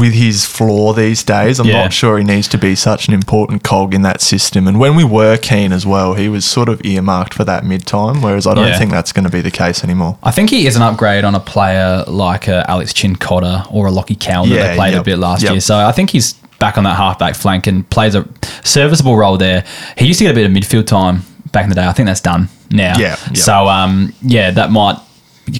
[0.00, 1.60] with his flaw these days.
[1.60, 1.82] I'm Yeah.
[1.82, 4.66] not sure he needs to be such an important cog in that system.
[4.66, 7.86] And when we were keen as well, he was sort of earmarked for that mid
[7.86, 8.78] time, whereas I don't Yeah.
[8.78, 10.18] think that's going to be the case anymore.
[10.24, 13.92] I think he is an upgrade on a player like a Alex Cincotta or a
[13.92, 15.52] Lockie Cowan that they played a bit last yep.
[15.52, 15.60] year.
[15.60, 18.26] So I think he's back on that halfback flank and plays a
[18.64, 19.62] serviceable role there.
[19.96, 21.22] He used to get a bit of midfield time
[21.52, 21.86] back in the day.
[21.86, 22.98] I think that's done now.
[22.98, 23.16] Yeah.
[23.34, 24.96] So um, yeah, that might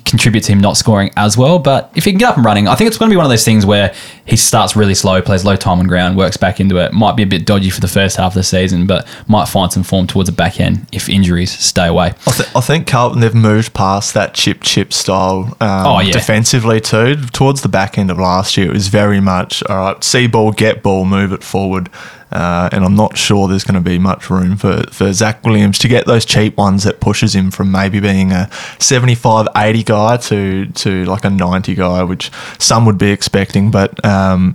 [0.04, 1.58] contribute to him not scoring as well.
[1.58, 3.26] But if he can get up and running, I think it's going to be one
[3.26, 3.92] of those things where
[4.24, 6.92] he starts really slow, plays low time on ground, works back into it.
[6.92, 9.72] Might be a bit dodgy for the first half of the season, but might find
[9.72, 12.14] some form towards the back end if injuries stay away.
[12.26, 16.12] I, th- I think Carlton they've moved past that chip chip style um, Oh, yeah.
[16.12, 17.16] defensively too.
[17.32, 20.04] Towards the back end of last year, it was very much all right.
[20.04, 21.88] See ball, get ball, move it forward.
[22.30, 25.78] Uh, and I'm not sure there's going to be much room for, for Zach Williams
[25.80, 30.16] to get those cheap ones that pushes him from maybe being a 75, 80 guy
[30.16, 33.70] to to like a 90 guy, which some would be expecting.
[33.70, 34.54] But um,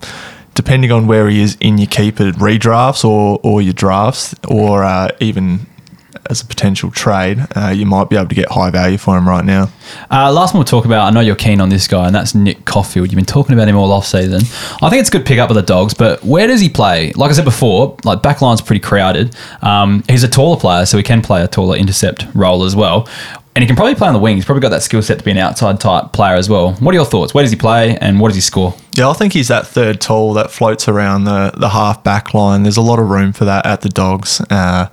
[0.53, 5.09] depending on where he is in your keeper redrafts or or your drafts, or uh,
[5.19, 5.67] even
[6.29, 9.27] as a potential trade, uh, you might be able to get high value for him
[9.27, 9.69] right now.
[10.11, 12.35] Uh, last one we'll talk about, I know you're keen on this guy, and that's
[12.35, 13.11] Nick Coffield.
[13.11, 14.41] You've been talking about him all off season.
[14.81, 17.11] I think it's a good pick up with the dogs, but where does he play?
[17.13, 19.35] Like I said before, like backline's pretty crowded.
[19.61, 23.07] Um, he's a taller player, so he can play a taller intercept role as well.
[23.55, 24.35] And he can probably play on the wing.
[24.35, 26.73] He's probably got that skill set to be an outside type player as well.
[26.73, 27.33] What are your thoughts?
[27.33, 28.75] Where does he play and what does he score?
[28.97, 32.63] Yeah, I think he's that third tall that floats around the, the half back line.
[32.63, 34.41] There's a lot of room for that at the Dogs.
[34.49, 34.87] Uh,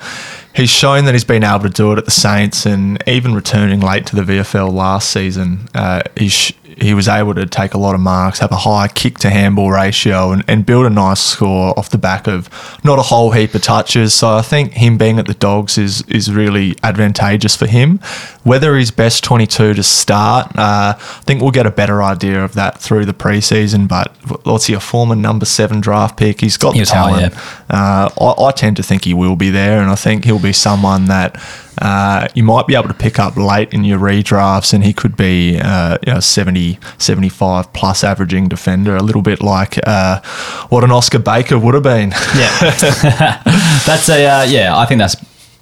[0.55, 3.81] he's shown that he's been able to do it at the Saints and even returning
[3.81, 5.69] late to the VFL last season.
[5.75, 8.89] Uh, he, sh- he was able to take a lot of marks, have a high
[8.89, 12.49] kick to handball ratio, and, and build a nice score off the back of
[12.85, 14.15] not a whole heap of touches.
[14.15, 17.99] So I think him being at the Dogs is is really advantageous for him.
[18.45, 22.55] Whether he's best 22 to start, uh, I think we'll get a better idea of
[22.55, 23.87] that through the preseason.
[23.89, 24.09] But
[24.45, 26.41] what's he, a former number seven draft pick?
[26.41, 27.35] He's got He the was high, talent.
[27.71, 30.53] uh, I, I tend to think he will be there, and I think he'll be
[30.53, 31.37] someone that
[31.79, 35.17] uh, you might be able to pick up late in your redrafts, and he could
[35.17, 40.21] be uh, you know, 70, 75 plus averaging defender, a little bit like uh,
[40.69, 42.11] what an Oscar Baker would have been.
[42.37, 42.59] Yeah,
[43.87, 44.77] that's a uh, yeah.
[44.77, 45.17] I think that's.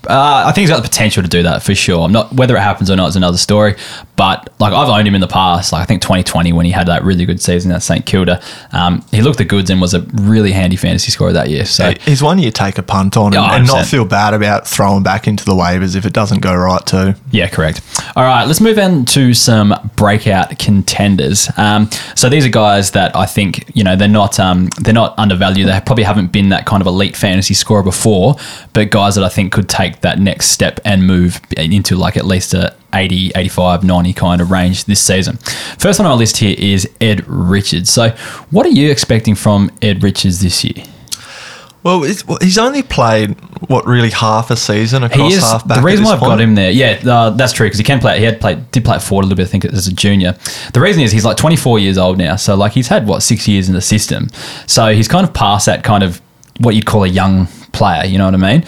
[0.08, 2.04] Uh, I think he's got the potential to do that for sure.
[2.04, 3.76] I'm not whether it happens or not is another story.
[4.16, 5.72] But like I've owned him in the past.
[5.72, 9.04] Like I think 2020 when he had that really good season at St Kilda, um,
[9.10, 11.64] he looked the goods and was a really handy fantasy scorer that year.
[11.64, 15.02] So He's one you take a punt on and, and not feel bad about throwing
[15.02, 17.14] back into the waivers if it doesn't go right too.
[17.30, 17.80] Yeah, correct.
[18.16, 21.48] All right, let's move on to some breakout contenders.
[21.56, 25.18] Um, so these are guys that I think you know they're not um, they're not
[25.18, 25.68] undervalued.
[25.68, 28.36] They probably haven't been that kind of elite fantasy scorer before,
[28.72, 32.24] but guys that I think could take that next step and move into like at
[32.24, 35.37] least a 80, 85, 90 kind of range this season.
[35.79, 37.90] First one on our list here is Ed Richards.
[37.90, 38.11] So,
[38.50, 40.85] what are you expecting from Ed Richards this year?
[41.83, 45.79] Well, he's only played what really half a season across is half back.
[45.79, 46.70] the reason why I've got him there.
[46.70, 48.18] Yeah, uh, that's true because he can play.
[48.18, 49.48] He had played, did play at forward a little bit.
[49.48, 50.37] I think as a junior.
[50.74, 53.48] The reason is he's like 24 years old now, so like he's had what six
[53.48, 54.29] years in the system.
[54.66, 56.20] So he's kind of past that kind of
[56.59, 58.05] what you'd call a young player.
[58.05, 58.66] You know what I mean?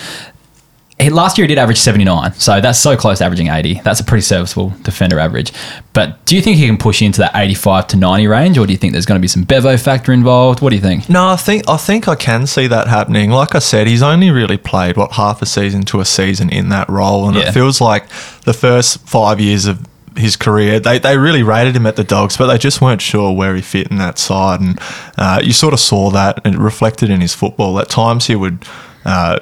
[1.03, 3.81] He, last year he did average 79, so that's so close to averaging 80.
[3.85, 5.53] That's a pretty serviceable defender average.
[5.93, 8.73] But do you think he can push into that 85 to 90 range, or do
[8.73, 10.61] you think there's going to be some Bevo factor involved?
[10.61, 11.09] What do you think?
[11.09, 13.31] No, I think I think I can see that happening.
[13.31, 16.69] Like I said, he's only really played what half a season to a season in
[16.71, 17.49] that role, and Yeah.
[17.49, 18.09] it feels like
[18.45, 19.81] the first five years of
[20.17, 20.79] his career.
[20.79, 23.63] They, they really rated him at the Dogs, but they just weren't sure where he
[23.63, 24.61] fit in that side.
[24.61, 24.79] And
[25.17, 27.79] uh, you sort of saw that and it reflected in his football.
[27.79, 28.63] At times he would
[29.07, 29.39] uh,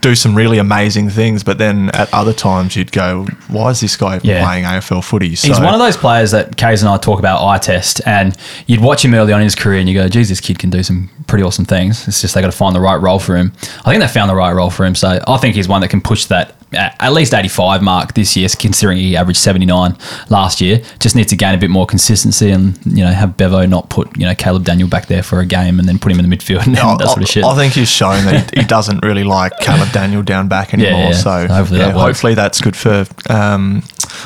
[0.00, 3.96] do some really amazing things, but then at other times you'd go, why is this
[3.96, 4.44] guy Yeah.
[4.44, 5.36] playing AFL footy?
[5.36, 8.36] So, He's one of those players that Kays and I talk about eye test, and
[8.66, 10.70] you'd watch him early on in his career, and you go, "Geez, this kid can
[10.70, 13.36] do some pretty awesome things." It's just they got to find the right role for
[13.36, 13.52] him.
[13.84, 15.88] I think they found the right role for him, so I think he's one that
[15.88, 19.96] can push that at least 85 mark this year, considering he averaged 79
[20.28, 20.80] last year.
[21.00, 24.16] Just needs to gain a bit more consistency, and you know have Bevo not put
[24.16, 26.36] you know Caleb Daniel back there for a game, and then put him in the
[26.36, 27.44] midfield and I, that sort of shit.
[27.44, 30.92] I think he's shown that he, he doesn't really like Caleb Daniel down back anymore.
[30.92, 31.12] yeah.
[31.12, 33.06] So So hopefully yeah, that hopefully that's good for.
[33.28, 33.82] Um,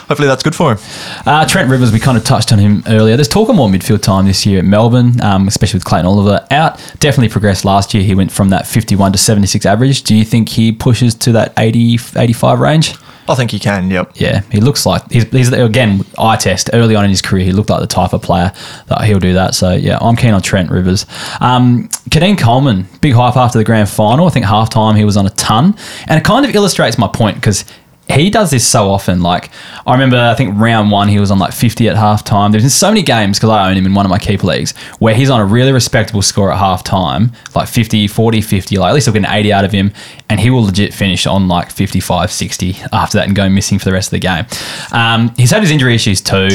[0.08, 0.78] hopefully that's good for him.
[1.26, 3.16] Uh, Trent Rivers, we kind of touched on him earlier.
[3.16, 6.46] There's talk of more midfield time this year at Melbourne, um, especially with Clayton Oliver
[6.50, 6.76] out.
[7.00, 8.02] Definitely progressed last year.
[8.02, 10.02] He went from that 51 to 76 average.
[10.02, 12.94] Do you think he pushes to that 80, 85 range?
[13.28, 13.90] I think he can.
[13.90, 14.12] Yep.
[14.14, 17.44] Yeah, he looks like he's, he's again eye test early on in his career.
[17.44, 18.52] He looked like the type of player
[18.88, 19.54] that he'll do that.
[19.54, 21.06] So yeah, I'm keen on Trent Rivers.
[21.40, 24.26] Um, Coleman, big hype after the grand final.
[24.26, 27.36] I think halftime he was on a ton, and it kind of illustrates my point
[27.36, 27.64] because
[28.10, 29.22] he does this so often.
[29.22, 29.50] Like
[29.86, 32.50] I remember, I think round one he was on like 50 at halftime.
[32.50, 34.76] There's been so many games because I own him in one of my keeper leagues
[34.98, 38.76] where he's on a really respectable score at halftime, like 50, 40, 50.
[38.76, 39.92] Like at least I'll get an 80 out of him,
[40.28, 43.86] and he will legit finish on like 55, 60 after that and go missing for
[43.86, 44.46] the rest of the game.
[44.92, 46.50] Um, he's had his injury issues too,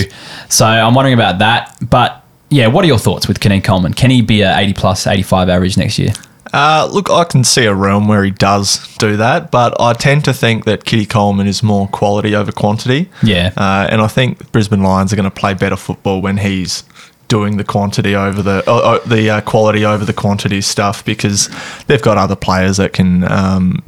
[0.49, 1.75] so I'm wondering about that.
[1.89, 3.93] But yeah, what are your thoughts with Keidan Coleman?
[3.93, 6.13] Can he be a 80 plus, 85 average next year?
[6.53, 10.25] Uh, look, I can see a realm where he does do that, but I tend
[10.25, 13.09] to think that Keidan Coleman is more quality over quantity.
[13.23, 13.53] Yeah.
[13.55, 16.83] Uh, and I think Brisbane Lions are going to play better football when he's
[17.27, 21.47] doing the quantity over the uh, uh, the uh, quality over the quantity stuff because
[21.85, 23.83] they've got other players that can um,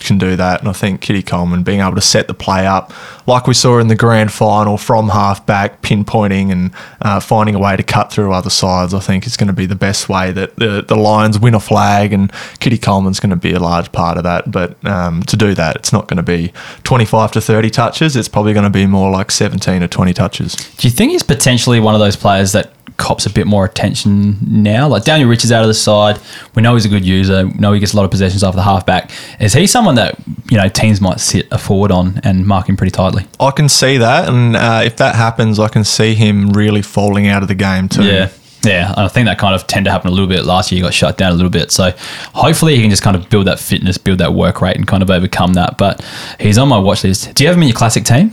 [0.00, 0.60] can do that.
[0.60, 2.92] And I think Keidan Coleman being able to set the play up,
[3.26, 7.58] like we saw in the grand final, from half back, pinpointing and uh, finding a
[7.58, 10.32] way to cut through other sides, I think is going to be the best way
[10.32, 12.12] that the, the Lions win a flag.
[12.12, 14.50] And Keidan Coleman's going to be a large part of that.
[14.50, 16.52] But um, to do that, it's not going to be
[16.84, 18.16] 25 to 30 touches.
[18.16, 20.54] It's probably going to be more like 17 or 20 touches.
[20.54, 22.72] Do you think he's potentially one of those players that
[23.02, 24.86] cops a bit more attention now?
[24.88, 26.20] Like Daniel Rich is out of the side.
[26.54, 27.46] We know he's a good user.
[27.46, 29.10] We know he gets a lot of possessions off the halfback.
[29.40, 30.18] Is he someone that
[30.50, 33.26] you know teams might sit a forward on and mark him pretty tightly?
[33.40, 34.28] I can see that.
[34.28, 37.88] And uh, if that happens, I can see him really falling out of the game
[37.88, 38.04] too.
[38.04, 38.30] Yeah.
[38.64, 40.44] Yeah, I think that kind of tend to happen a little bit.
[40.44, 41.72] Last year, he got shut down a little bit.
[41.72, 41.90] So
[42.32, 45.02] hopefully, he can just kind of build that fitness, build that work rate, and kind
[45.02, 45.78] of overcome that.
[45.78, 46.00] But
[46.38, 47.34] he's on my watch list.
[47.34, 48.30] Do you have him in your classic team?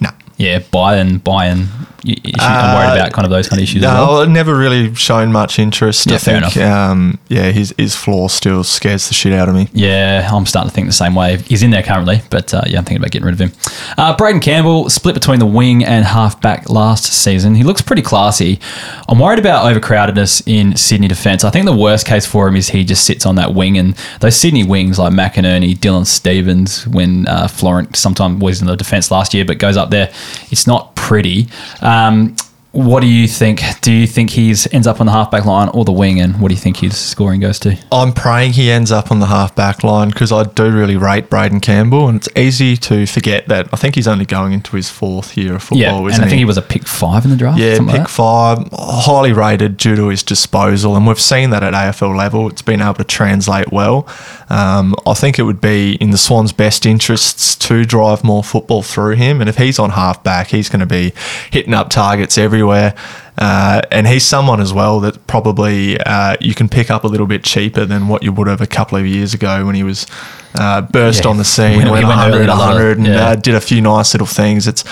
[0.00, 0.08] No.
[0.38, 1.66] Yeah, Bayern, Bayern.
[1.97, 3.82] You, should- I'm worried about kind of those kind of issues.
[3.84, 4.06] as well.
[4.16, 6.06] No, I've never really shown much interest.
[6.06, 6.70] Yeah, I fair think, enough.
[6.90, 9.68] Um, yeah, his his floor still scares the shit out of me.
[9.72, 11.36] Yeah, I'm starting to think the same way.
[11.38, 13.52] He's in there currently, but uh, yeah, I'm thinking about getting rid of him.
[13.96, 17.54] Uh, Braden Campbell split between the wing and halfback last season.
[17.54, 18.60] He looks pretty classy.
[19.08, 21.44] I'm worried about overcrowdedness in Sydney defence.
[21.44, 23.94] I think the worst case for him is he just sits on that wing, and
[24.20, 29.10] those Sydney wings like McInerney, Dylan Stephens, when uh, Florent sometimes was in the defence
[29.10, 30.10] last year, but goes up there,
[30.50, 31.48] it's not pretty.
[31.80, 32.36] Um,
[32.72, 33.62] what do you think?
[33.80, 36.48] Do you think he's ends up on the halfback line or the wing, and what
[36.48, 37.78] do you think his scoring goes to?
[37.90, 41.30] I'm praying he ends up on the half back line because I do really rate
[41.30, 43.68] Braden Campbell, and it's easy to forget that.
[43.72, 46.38] I think he's only going into his fourth year of football, Yeah, and I think
[46.38, 47.58] he was a pick five in the draft.
[47.58, 51.72] Yeah, pick like five, highly rated due to his disposal, and we've seen that at
[51.72, 52.48] AFL level.
[52.48, 54.06] It's been able to translate well.
[54.50, 58.82] Um, I think it would be in the Swans' best interests to drive more football
[58.82, 61.12] through him, and if he's on half back, he's going to be
[61.50, 62.94] hitting up targets everywhere.
[63.36, 67.26] Uh, and he's someone as well that probably uh, you can pick up a little
[67.26, 70.08] bit cheaper than what you would have a couple of years ago when he was
[70.54, 73.28] uh, burst Yeah, on the scene, when went went early 100, a 100, and yeah.
[73.28, 74.66] uh, did a few nice little things.
[74.66, 74.82] It's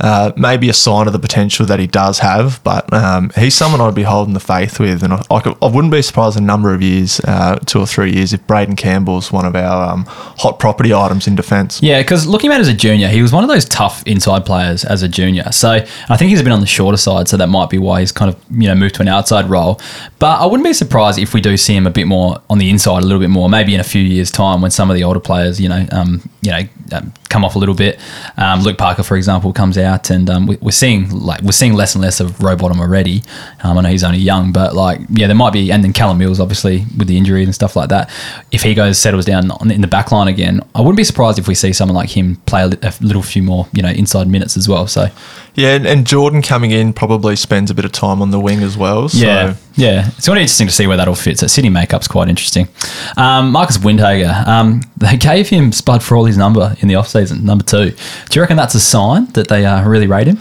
[0.00, 3.80] uh, maybe a sign of the potential that he does have, but um, he's someone
[3.80, 6.44] I'd be holding the faith with, and I, I, could- I wouldn't be surprised in
[6.44, 9.92] a number of years, uh, two or three years, if Braden Campbell's one of our
[9.92, 11.82] um, hot property items in defence.
[11.82, 14.84] Yeah, because looking at as a junior, he was one of those tough inside players
[14.84, 15.50] as a junior.
[15.52, 15.70] So
[16.08, 18.28] I think he's been on the shorter side, so that might be why he's kind
[18.32, 19.80] of you know moved to an outside role.
[20.18, 22.68] But I wouldn't be surprised if we do see him a bit more on the
[22.70, 25.04] inside, a little bit more, maybe in a few years' time when some of the
[25.04, 27.98] older players, you know, um, you know, um, come off a little bit.
[28.36, 31.74] Um, Luke Parker, for example, comes out, and um, we, we're seeing like we're seeing
[31.74, 33.22] less and less of Rowbottom already.
[33.64, 36.18] Um, I know he's only young, but like yeah, there might be, and then Callum
[36.18, 38.10] Mills obviously with the injuries and stuff like that.
[38.52, 41.48] If he goes settles down in the back line again, I wouldn't be surprised if
[41.48, 44.56] we see someone like him play a, a little few more, you know, inside minutes
[44.56, 44.86] as well.
[44.86, 45.08] So
[45.56, 48.62] Yeah, and, and Jordan coming in probably spends a bit of time on the wing
[48.62, 49.08] as well.
[49.08, 49.26] So.
[49.26, 51.42] yeah, yeah, it's going to be interesting to see where that all fits.
[51.42, 52.68] That City makeup's quite interesting.
[53.16, 57.08] Um, Marcus Windhager, um, they gave him Spud for all his number in the off
[57.08, 57.90] season, number two.
[57.90, 57.96] Do
[58.32, 60.38] you reckon that's a sign that they uh, really rate him?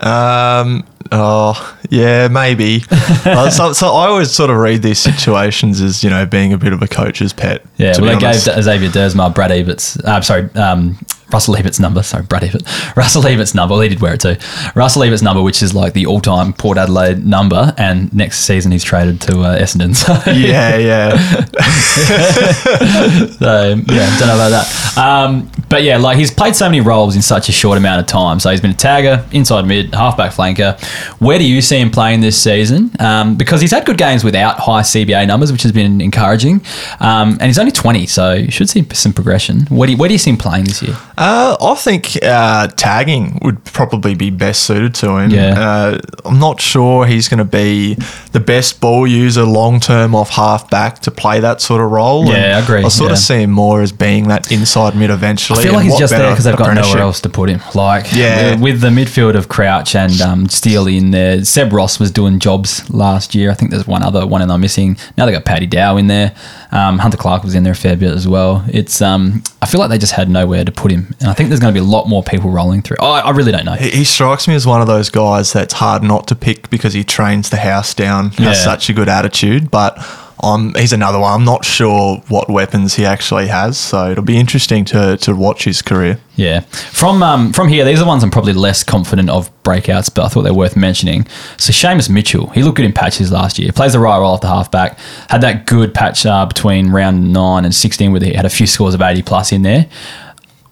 [0.00, 2.82] Um, oh, yeah, maybe.
[2.90, 6.58] uh, so, so I always sort of read these situations as, you know, being a
[6.58, 7.64] bit of a coach's pet.
[7.78, 8.46] Yeah, well, they honest.
[8.46, 10.96] gave Xavier Duursma Brad Ebert's, uh, sorry, um,
[11.32, 12.02] Russell Ebert's number.
[12.02, 12.62] Sorry, Brad Ebert.
[12.96, 13.74] Russell Ebert's number.
[13.74, 14.36] Well, he did wear it too.
[14.74, 18.84] Russell Ebert's number, which is like the all-time Port Adelaide number, and next season he's
[18.84, 19.88] traded to uh, Essendon.
[19.98, 21.18] So yeah, yeah.
[23.38, 24.94] So yeah, don't know about that.
[24.96, 28.06] Um, but yeah, like he's played so many roles in such a short amount of
[28.06, 28.40] time.
[28.40, 30.80] So he's been a tagger, inside mid, halfback flanker.
[31.20, 32.90] Where do you see him playing this season?
[32.98, 36.62] Um, because he's had good games without high CBA numbers, which has been encouraging.
[37.00, 39.60] Um, and he's only twenty, so you should see some progression.
[39.66, 40.96] Where do you, where do you see him playing this year?
[41.20, 45.30] Uh, I think uh, tagging would probably be best suited to him.
[45.32, 45.58] Yeah.
[45.58, 47.94] Uh, I'm not sure he's going to be
[48.32, 52.26] the best ball user long term off half back to play that sort of role.
[52.26, 53.14] Yeah, And I agree, I sort yeah.
[53.14, 55.58] of see him more as being that inside mid eventually.
[55.58, 57.60] I feel like he's just there because they've got nowhere else to put him.
[57.74, 58.54] Like, Yeah.
[58.56, 62.88] with, the midfield of Crouch and um, Steele in there, Seb Ross was doing jobs
[62.90, 63.50] last year.
[63.50, 64.96] I think there's one other one and I'm missing.
[65.16, 66.32] Now they got Paddy Dow in there.
[66.70, 68.64] Um, Hunter Clark was in there a fair bit as well.
[68.68, 71.48] It's um, I feel like they just had nowhere to put him, and I think
[71.48, 72.98] there's going to be a lot more people rolling through.
[73.00, 73.72] I, I really don't know.
[73.74, 76.92] He he strikes me as one of those guys that's hard not to pick because
[76.94, 78.52] he trains the house down, has Yeah.
[78.64, 79.70] such a good attitude.
[79.70, 79.98] But
[80.40, 81.32] um, he's another one.
[81.32, 85.64] I'm not sure what weapons he actually has, so it'll be interesting to, to watch
[85.64, 86.20] his career.
[86.36, 86.60] Yeah.
[86.60, 90.24] From um, from here, these are the ones I'm probably less confident of breakouts, but
[90.24, 91.26] I thought they're worth mentioning.
[91.56, 93.72] So Seamus Mitchell, he looked good in patches last year.
[93.72, 94.96] Plays the right role off the halfback.
[95.28, 98.68] Had that good patch uh, between round nine and 16 where he had a few
[98.68, 99.86] scores of 80 plus in there.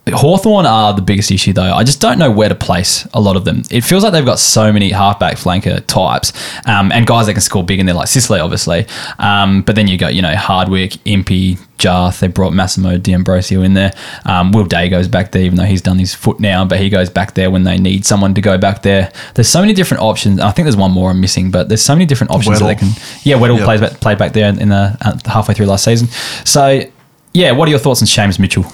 [0.09, 1.73] Hawthorn are the biggest issue though.
[1.75, 3.63] I just don't know where to place a lot of them.
[3.71, 6.33] It feels like they've got so many halfback flanker types
[6.67, 8.87] um, and guys that can score big in there, like Sicily, obviously.
[9.19, 12.21] Um, but then you got, you know, Hardwick, Impey, Jiath.
[12.21, 13.93] They brought Massimo D'Ambrosio in there.
[14.25, 16.89] Um, Will Day goes back there, even though he's done his foot now, but he
[16.89, 19.11] goes back there when they need someone to go back there.
[19.35, 20.39] There's so many different options.
[20.41, 22.75] I think there's one more I'm missing, but there's so many different options that they
[22.77, 22.91] can.
[23.25, 23.65] Yeah, Weddle Yep.
[23.65, 26.07] plays back, played back there in the uh, halfway through last season.
[26.45, 26.81] So,
[27.35, 28.65] yeah, what are your thoughts on James Mitchell?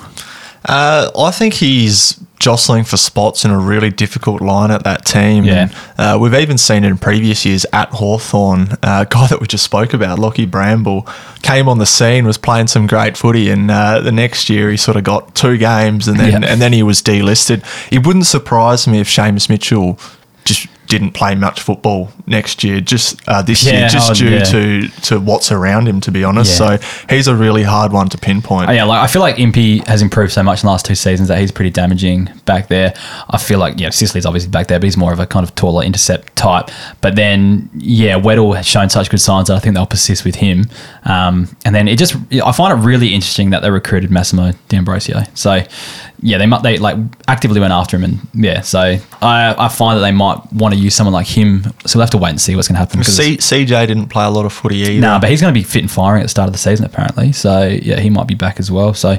[0.64, 5.44] Uh, I think he's jostling for spots in a really difficult line at that team.
[5.44, 5.68] Yeah.
[5.68, 8.72] And, uh, we've even seen it in previous years at Hawthorn.
[8.82, 11.06] Uh, a guy that we just spoke about, Lockie Bramble,
[11.42, 14.76] came on the scene, was playing some great footy, and uh, the next year he
[14.76, 16.48] sort of got two games, and then Yeah.
[16.48, 17.62] and then he was delisted.
[17.92, 19.98] It wouldn't surprise me if Seamus Mitchell
[20.44, 24.28] just didn't play much football next year, just uh, this Yeah, year, just oh, due
[24.30, 24.44] yeah.
[24.44, 26.00] to to what's around him.
[26.02, 26.76] To be honest, Yeah.
[26.76, 28.68] so he's a really hard one to pinpoint.
[28.68, 30.94] Oh, yeah, like I feel like Impey has improved so much in the last two
[30.94, 32.92] seasons that he's pretty damaging back there.
[33.30, 35.54] I feel like yeah, Sicily's obviously back there, but he's more of a kind of
[35.54, 36.70] taller intercept type.
[37.00, 40.34] But then yeah, Weddle has shown such good signs that I think they'll persist with
[40.36, 40.66] him.
[41.04, 45.22] Um, and then it just I find it really interesting that they recruited Massimo D'Ambrosio.
[45.34, 45.62] So
[46.24, 49.96] yeah, they might they like actively went after him, and yeah, so I I find
[49.98, 51.64] that they might want to use someone like him.
[51.86, 53.02] So we'll have to wait and see what's going to happen.
[53.04, 55.00] C- CJ didn't play a lot of footy either.
[55.00, 56.84] no, but he's going to be fit and firing at the start of the season,
[56.84, 57.32] apparently.
[57.32, 58.94] So yeah, he might be back as well.
[58.94, 59.18] So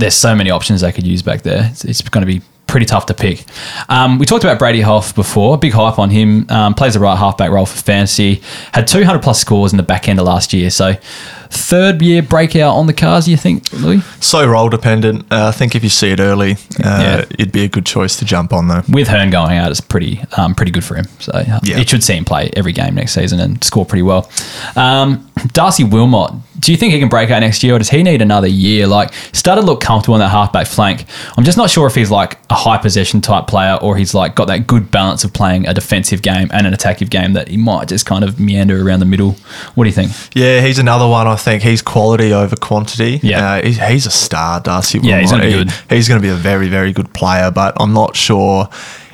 [0.00, 1.68] there's so many options they could use back there.
[1.70, 3.44] It's, it's going to be pretty tough to pick.
[3.88, 5.58] Um, we talked about Brady Hough before.
[5.58, 6.46] Big hype on him.
[6.50, 8.42] Um, plays the right halfback role for fantasy.
[8.72, 10.70] Had 200 plus scores in the back end of last year.
[10.70, 10.94] So
[11.50, 13.26] third year breakout on the cars.
[13.26, 14.02] You think, Louis?
[14.24, 15.22] So role dependent.
[15.32, 17.24] Uh, I think if you see it early, uh, Yeah.
[17.30, 18.82] it'd be a good choice to jump on though.
[18.88, 21.06] with Hurn going out, it's pretty um, pretty good for him.
[21.18, 21.78] So uh, Yeah.
[21.80, 24.30] it should see him play every game next season and score pretty well.
[24.76, 28.02] Um, Darcy Wilmot, do you think he can break out next year, or does he
[28.02, 28.86] need another year?
[28.86, 31.04] Like started to look comfortable on that halfback flank.
[31.36, 34.34] I'm just not sure if he's like a high possession type player, or he's like
[34.34, 37.56] got that good balance of playing a defensive game and an attacking game that he
[37.56, 39.32] might just kind of meander around the middle.
[39.74, 40.12] What do you think?
[40.34, 41.26] Yeah, he's another one.
[41.26, 43.20] I think he's quality over quantity.
[43.22, 43.54] Yeah.
[43.54, 45.00] uh, he's, he's a star, Darcy.
[45.02, 45.72] Yeah, he's gonna be He- good.
[45.88, 48.68] he's going to be a very, very good player, but I'm not sure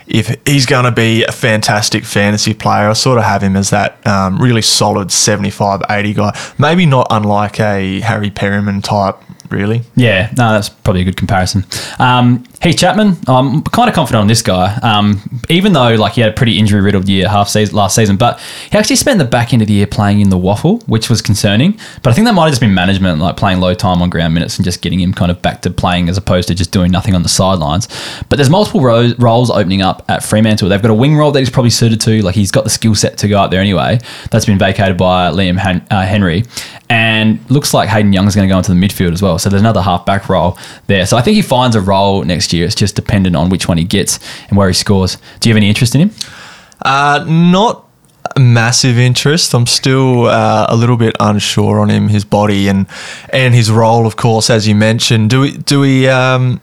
[0.07, 2.89] if he's going to be a fantastic fantasy player.
[2.89, 6.39] I sort of have him as that um, really solid 75, 80 guy.
[6.59, 9.17] Maybe not unlike a Harry Perryman type,
[9.51, 9.83] really.
[9.95, 11.65] Yeah, no, that's probably a good comparison.
[11.99, 14.75] Um, Heath Chapman, I'm kind of confident on this guy.
[14.83, 18.17] Um, even though like he had a pretty injury riddled year half season last season,
[18.17, 21.11] but he actually spent the back end of the year playing in the WAFL, which
[21.11, 21.79] was concerning.
[22.03, 24.35] But I think that might have just been management, like playing low time on ground
[24.35, 26.91] minutes and just getting him kind of back to playing as opposed to just doing
[26.91, 27.89] nothing on the sidelines.
[28.29, 30.69] But there's multiple ro- roles opening up at Fremantle.
[30.69, 32.23] They've got a wing role that he's probably suited to.
[32.23, 33.99] Like he's got the skill set to go out there anyway.
[34.31, 35.57] That's been vacated by Liam
[35.91, 36.45] uh, Henry,
[36.89, 39.36] and looks like Hayden Young's going to go into the midfield as well.
[39.39, 41.07] So there's another half back role there.
[41.07, 42.65] So I think he finds a role next year.
[42.67, 44.19] It's just dependent on which one he gets
[44.49, 45.17] and where he scores.
[45.41, 46.11] Do you have any interest in him?
[46.83, 47.85] Uh, not
[48.39, 49.55] massive interest.
[49.55, 52.87] I'm still uh, a little bit unsure on him, his body, and
[53.33, 54.07] and his role.
[54.07, 56.61] Of course, as you mentioned, do we do we um,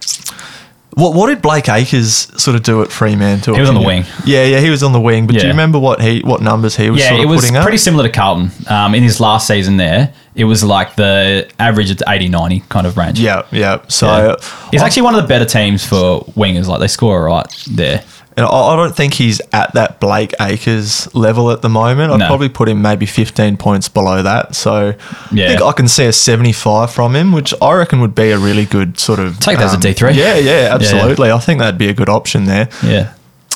[0.96, 3.56] What, what did Blake Acres sort of do at Fremantle?
[3.56, 4.06] He was on the wing.
[4.26, 5.26] Yeah, yeah, he was on the wing.
[5.26, 7.42] But do you remember what he what numbers he was Yeah, sort of it was
[7.42, 7.64] putting up?
[7.64, 8.52] pretty similar to Carlton.
[8.70, 12.88] Um, in his last season there, it was like the average of 80, 90 kind
[12.88, 13.20] of range.
[13.20, 13.80] Yeah, yeah.
[13.88, 14.36] So Yeah.
[14.72, 16.68] He's I- actually one of the better teams for wingers.
[16.68, 18.04] Like they score right there.
[18.36, 22.12] And I I don't think he's at that Blake Acres level at the moment.
[22.12, 22.26] I'd No.
[22.26, 24.56] probably put him maybe 15 points below that.
[24.56, 24.96] So
[25.32, 25.46] Yeah.
[25.46, 28.40] I think I can see a 75 from him, which I reckon would be a
[28.40, 29.28] really good sort of.
[29.28, 30.16] um, Take that as a D3.
[30.16, 31.32] Yeah, yeah, absolutely.
[31.32, 32.70] I think that'd be a good option there.
[32.84, 33.10] Yeah.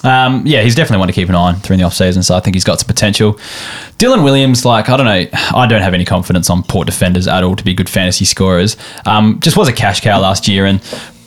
[0.03, 2.23] Um, yeah, he's definitely one to keep an eye on through the off season.
[2.23, 3.33] So I think he's got some potential.
[3.97, 7.43] Dylan Williams, like I don't know, I don't have any confidence on Port defenders at
[7.43, 8.77] all to be good fantasy scorers.
[9.05, 10.81] Um, just was a cash cow last year, and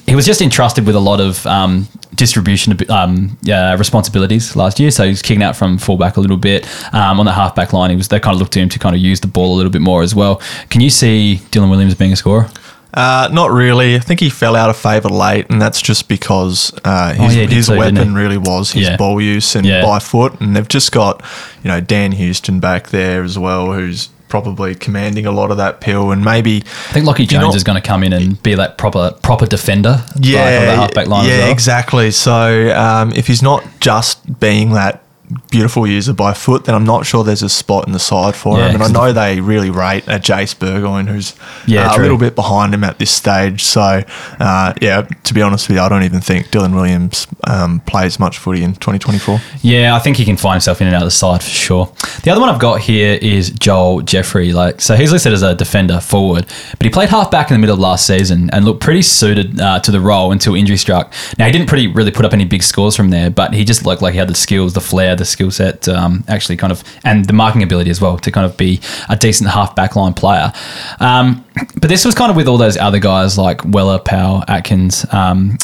[0.07, 3.39] he was just entrusted with a lot of um, distribution um,
[3.79, 4.91] responsibilities last year.
[4.91, 7.91] So he was kicking out from fullback a little bit um, on the halfback line.
[7.91, 9.57] He was they kind of looked to him to kind of use the ball a
[9.57, 10.37] little bit more as well.
[10.69, 12.49] Can you see Dylan Williams being a scorer?
[12.93, 13.95] Uh, not really.
[13.97, 17.41] I think he fell out of favour late, and that's just because uh, his, Oh,
[17.41, 18.97] yeah, his so, weapon really was his Yeah.
[18.97, 19.83] ball use and Yeah.
[19.83, 20.41] by foot.
[20.41, 21.23] And they've just got,
[21.63, 25.81] you know, Dan Houston back there as well, who's probably commanding a lot of that
[25.81, 26.11] pill.
[26.13, 28.79] And maybe I think Lockie Jones not- is going to come in and be that
[28.79, 29.91] proper proper defender.
[29.91, 31.51] like, on the yeah, halfback line yeah, well.
[31.53, 32.11] exactly.
[32.13, 35.03] So um, if he's not just being that
[35.51, 38.59] beautiful user by foot, then I'm not sure there's a spot in the side for
[38.59, 38.75] Yeah, him.
[38.81, 41.35] And I know they really rate a Jase Burgoyne, who's
[41.67, 43.65] Yeah, uh, a little bit behind him at this stage.
[43.65, 44.03] So
[44.41, 48.19] uh, yeah, to be honest with you, I don't even think Dylan Williams um, plays
[48.19, 49.41] much footy in 2024.
[49.63, 51.93] Yeah, I think he can find himself in and out of the side for sure.
[52.23, 54.53] The other one I've got here is Joel Jeffrey.
[54.53, 57.59] Like, so he's listed as a defender forward, but he played half back in the
[57.59, 61.13] middle of last season and looked pretty suited uh, to the role until injury struck.
[61.39, 63.85] Now he didn't pretty really put up any big scores from there, but he just
[63.87, 66.83] looked like he had the skills, the flair, the skill set, um, actually kind of,
[67.05, 70.15] and the marking ability as well to kind of be a decent half back line
[70.15, 70.53] player.
[70.99, 71.45] Um,
[71.81, 75.07] but this was kind of with all those other guys like Weller, Powell, Atkins.
[75.13, 75.59] Um,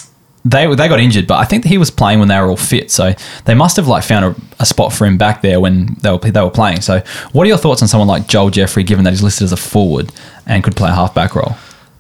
[0.45, 2.91] they they got injured, but I think he was playing when they were all fit.
[2.91, 3.15] So
[3.47, 6.19] they must have like found a, a spot for him back there when they were
[6.19, 6.83] they were playing.
[6.83, 7.03] So
[7.33, 9.57] what are your thoughts on someone like Joel Jeffrey, given that he's listed as a
[9.57, 10.13] forward
[10.47, 11.57] and could play a halfback role?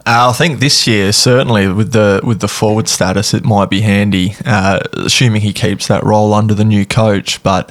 [0.07, 3.81] Uh, I think this year, certainly with the with the forward status, it might be
[3.81, 7.43] handy, uh, assuming he keeps that role under the new coach.
[7.43, 7.71] But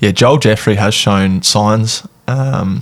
[0.00, 2.80] yeah, Joel Jeffrey has shown signs um,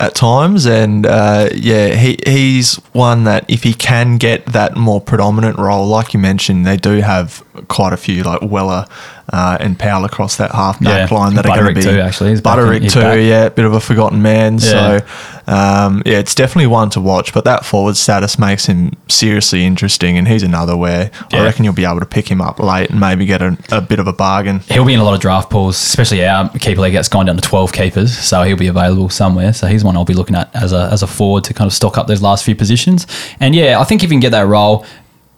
[0.00, 5.00] at times, and uh, yeah, he he's one that if he can get that more
[5.00, 8.86] predominant role, like you mentioned, they do have quite a few like Weller
[9.32, 11.16] uh, and Powell across that half back Yeah.
[11.16, 12.30] line that are going to be too, actually.
[12.30, 13.18] He's back in- Butterick too, back.
[13.20, 14.54] yeah, bit of a forgotten man.
[14.54, 14.58] Yeah.
[14.58, 15.00] So
[15.46, 17.32] um, yeah, it's definitely one to watch.
[17.34, 21.40] But that forward status makes him seriously interesting, and he's another where Yeah.
[21.40, 23.80] I reckon you'll be able to pick him up late and maybe get a, a
[23.80, 24.60] bit of a bargain.
[24.68, 27.36] He'll be in a lot of draft pools, especially our keeper league gets gone down
[27.36, 29.52] to twelve keepers, so he'll be available somewhere.
[29.52, 31.72] So he's one I'll be looking at as a as a forward to kind of
[31.74, 33.06] stock up those last few positions.
[33.40, 34.84] And yeah, I think if you can get that role.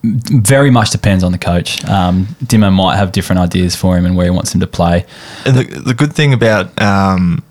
[0.07, 1.83] Very much depends on the coach.
[1.87, 5.07] Um, Dimma might have different ideas for him and where he wants him to play.
[5.47, 7.43] And the, the good thing about um,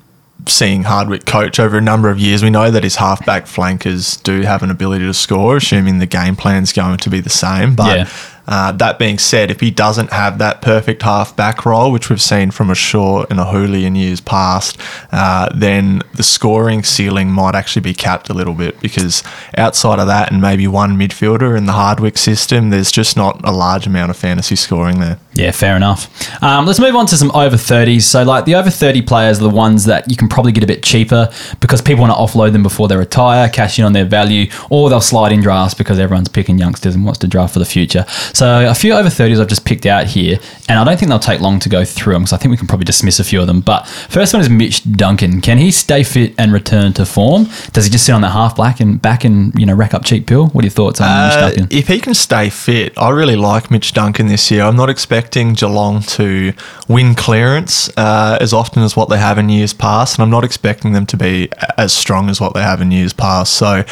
[0.47, 4.41] seeing Hardwick coach over a number of years, we know that his halfback flankers do
[4.41, 7.75] have an ability to score, assuming the game plan's going to be the same.
[7.75, 8.09] But Yeah.
[8.47, 12.51] Uh, that being said, if he doesn't have that perfect halfback role, which we've seen
[12.51, 14.77] from a Shaw and a Houli in years past,
[15.11, 19.23] uh, then the scoring ceiling might actually be capped a little bit because
[19.57, 23.51] outside of that and maybe one midfielder in the Hardwick system, there's just not a
[23.51, 25.17] large amount of fantasy scoring there.
[25.35, 26.09] Yeah, fair enough.
[26.43, 28.03] Um, let's move on to some over 30s.
[28.03, 30.67] So, like the over 30 players are the ones that you can probably get a
[30.67, 34.05] bit cheaper because people want to offload them before they retire, cash in on their
[34.05, 37.59] value, or they'll slide in drafts because everyone's picking youngsters and wants to draft for
[37.59, 38.05] the future.
[38.34, 41.19] So, a few over 30s I've just picked out here, and I don't think they'll
[41.19, 43.39] take long to go through them because I think we can probably dismiss a few
[43.39, 43.61] of them.
[43.61, 45.39] But first one is Mitch Duncan.
[45.41, 47.47] Can he stay fit and return to form?
[47.73, 50.03] Does he just sit on that half black and back and you know rack up
[50.03, 50.47] cheap pill?
[50.47, 51.67] What are your thoughts on Mitch Uh, Duncan?
[51.69, 54.63] if he can stay fit, I really like Mitch Duncan this year.
[54.63, 56.53] I'm not expecting Geelong to
[56.88, 60.43] win clearance uh, as often as what they have in years past, and I'm not
[60.43, 63.53] expecting them to be as strong as what they have in years past.
[63.53, 63.84] So,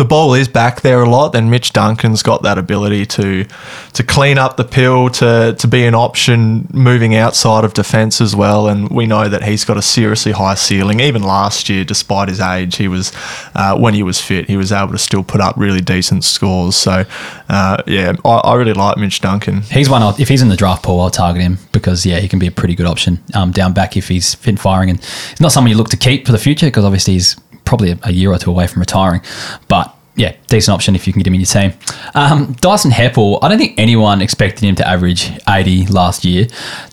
[0.00, 3.44] the ball is back there a lot, then Mitch Duncan's got that ability to
[3.92, 8.34] to clean up the pill, to to be an option moving outside of defence as
[8.34, 8.66] well.
[8.66, 11.00] And we know that he's got a seriously high ceiling.
[11.00, 13.12] Even last year, despite his age, he was
[13.54, 16.76] uh, when he was fit, he was able to still put up really decent scores.
[16.76, 17.04] So,
[17.50, 19.60] uh, yeah, I, I really like Mitch Duncan.
[19.62, 20.02] He's one.
[20.18, 22.50] If he's in the draft pool, I'll target him because yeah, he can be a
[22.50, 25.76] pretty good option um, down back if he's fit firing, and it's not someone you
[25.76, 28.50] look to keep for the future because obviously he's probably a, a year or two
[28.50, 29.20] away from retiring.
[29.68, 31.72] But yeah, decent option if you can get him in your team.
[32.14, 36.46] Um, Dyson Heppell, I don't think anyone expected him to average 80 last year.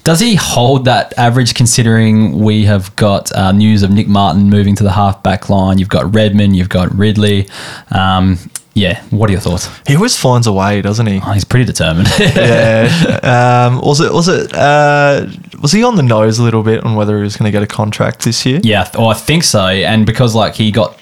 [0.03, 4.75] Does he hold that average considering we have got uh, news of Nick Martin moving
[4.75, 5.77] to the half back line?
[5.77, 7.49] You've got Redman, you've got Ridley.
[7.91, 8.37] Um,
[8.77, 9.03] Yeah.
[9.09, 9.69] What are your thoughts?
[9.87, 11.19] He always finds a way, doesn't he?
[11.25, 12.07] Oh, he's pretty determined.
[12.19, 13.19] yeah.
[13.67, 14.13] Um, was it?
[14.13, 14.53] Was it?
[14.53, 15.25] Uh,
[15.61, 17.63] was he on the nose a little bit on whether he was going to get
[17.63, 18.59] a contract this year?
[18.63, 18.89] yeah.
[18.95, 19.65] Oh, I think so.
[19.65, 20.97] And because like he got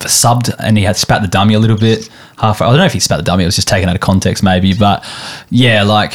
[0.00, 2.08] subbed and he had spat the dummy a little bit
[2.38, 2.62] half.
[2.62, 3.44] I don't know if he spat the dummy.
[3.44, 4.72] It was just taken out of context, maybe.
[4.74, 5.04] But
[5.50, 6.14] yeah, like.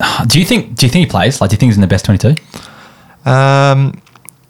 [0.26, 0.74] Do you think?
[0.76, 1.40] Do you think he plays?
[1.40, 2.34] Like, do you think he's in the best twenty-two?
[3.30, 4.00] Um,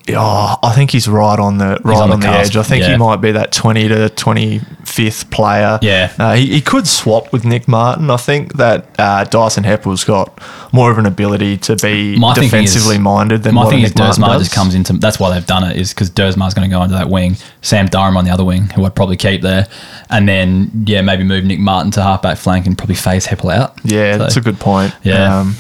[0.09, 2.57] yeah, I think he's right on the right on on, the the, edge.
[2.57, 2.91] I think yeah.
[2.93, 5.79] he might be that twenty to twenty fifth player.
[5.81, 6.13] Yeah.
[6.19, 8.11] uh, he, he could swap with Nick Martin.
[8.11, 10.39] I think that uh, Dyson Heppell's got
[10.73, 13.91] more of an ability to be My defensively is- minded than My what thing is
[13.91, 14.43] Nick Martin Duursma does.
[14.43, 14.93] just comes into.
[14.95, 15.77] That's why they've done it.
[15.77, 17.37] Is because Duursma's going to go into that wing.
[17.63, 19.69] Sam Durham on the other wing, who I'd probably keep there,
[20.11, 23.79] and then yeah, maybe move Nick Martin to halfback flank and probably phase Heppell out.
[23.85, 24.95] Yeah, So, that's a good point.
[25.05, 25.39] Yeah.
[25.41, 25.55] um,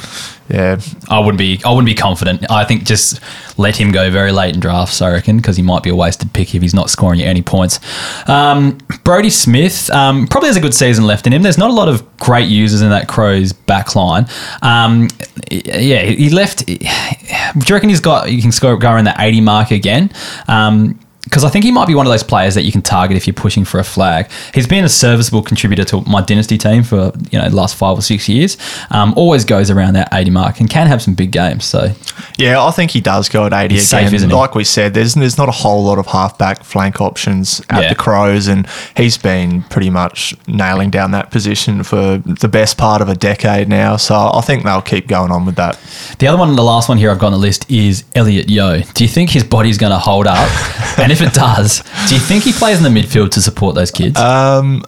[0.53, 0.78] yeah.
[1.09, 1.61] I wouldn't be.
[1.64, 2.50] I wouldn't be confident.
[2.50, 3.20] I think just
[3.59, 5.00] let him go very late in drafts.
[5.00, 7.40] I reckon because he might be a wasted pick if he's not scoring you any
[7.40, 7.80] points.
[8.28, 11.42] Um, Brodie Smith um, probably has a good season left in him.
[11.42, 14.26] There's not a lot of great users in that Crows back line.
[14.61, 15.09] Um,
[15.50, 16.66] yeah, he left.
[16.66, 18.30] Do you reckon he's got?
[18.30, 20.12] You can score go around the 80 mark again?
[20.48, 23.16] Um, because I think he might be one of those players that you can target
[23.16, 24.29] if you're pushing for a flag.
[24.53, 27.97] He's been a serviceable contributor to my dynasty team for you know the last five
[27.97, 28.57] or six years.
[28.91, 31.64] Um, always goes around that 80 mark and can have some big games.
[31.64, 31.93] So
[32.39, 34.05] Yeah, I think he does go at 80 He's again.
[34.07, 34.35] safe, isn't he?
[34.37, 37.89] like we said, there's there's not a whole lot of halfback flank options at Yeah.
[37.91, 38.66] the Crows, and
[38.97, 43.68] he's been pretty much nailing down that position for the best part of a decade
[43.68, 43.97] now.
[43.97, 45.79] So I think they'll keep going on with that.
[46.18, 48.81] the other one, the last one here I've got on the list is Elliot Yeo.
[48.81, 50.49] Do you think his body's going to hold up?
[51.12, 53.90] and if it does, do you think he plays in the midfield to support those
[53.90, 54.18] kids?
[54.18, 54.82] Um,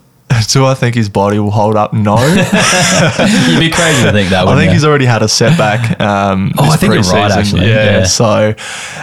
[0.49, 1.93] do I think his body will hold up?
[1.93, 2.17] No.
[3.49, 4.47] You'd be crazy to think that.
[4.47, 4.73] I think you?
[4.73, 6.01] he's already had a setback.
[6.01, 7.69] Um, Oh, I think you're right, actually.
[7.69, 7.99] Yeah.
[7.99, 8.05] Yeah.
[8.05, 8.55] So,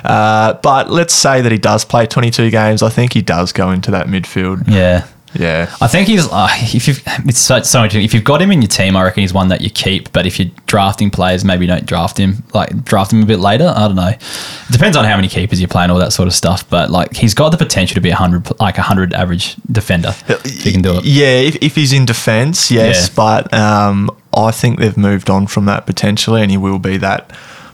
[0.03, 2.83] uh, but let's say that he does play 22 games.
[2.83, 4.67] I think he does go into that midfield.
[4.67, 5.07] yeah.
[5.33, 5.73] Yeah.
[5.79, 6.93] I think he's uh, if you
[7.25, 8.03] it's so, so interesting.
[8.03, 10.11] If you've got him in your team, I reckon he's one that you keep.
[10.11, 12.43] But if you're drafting players, maybe don't draft him.
[12.53, 13.73] Like draft him a bit later.
[13.75, 14.07] I don't know.
[14.09, 14.19] It
[14.71, 16.69] depends on how many keepers you're playing, all that sort of stuff.
[16.69, 20.13] But like he's got the potential to be a hundred, like a hundred average defender.
[20.27, 21.05] If he can do it.
[21.05, 23.13] Yeah, if, if he's in defence, yes, Yeah.
[23.15, 27.31] but um, I think they've moved on from that potentially, and he will be that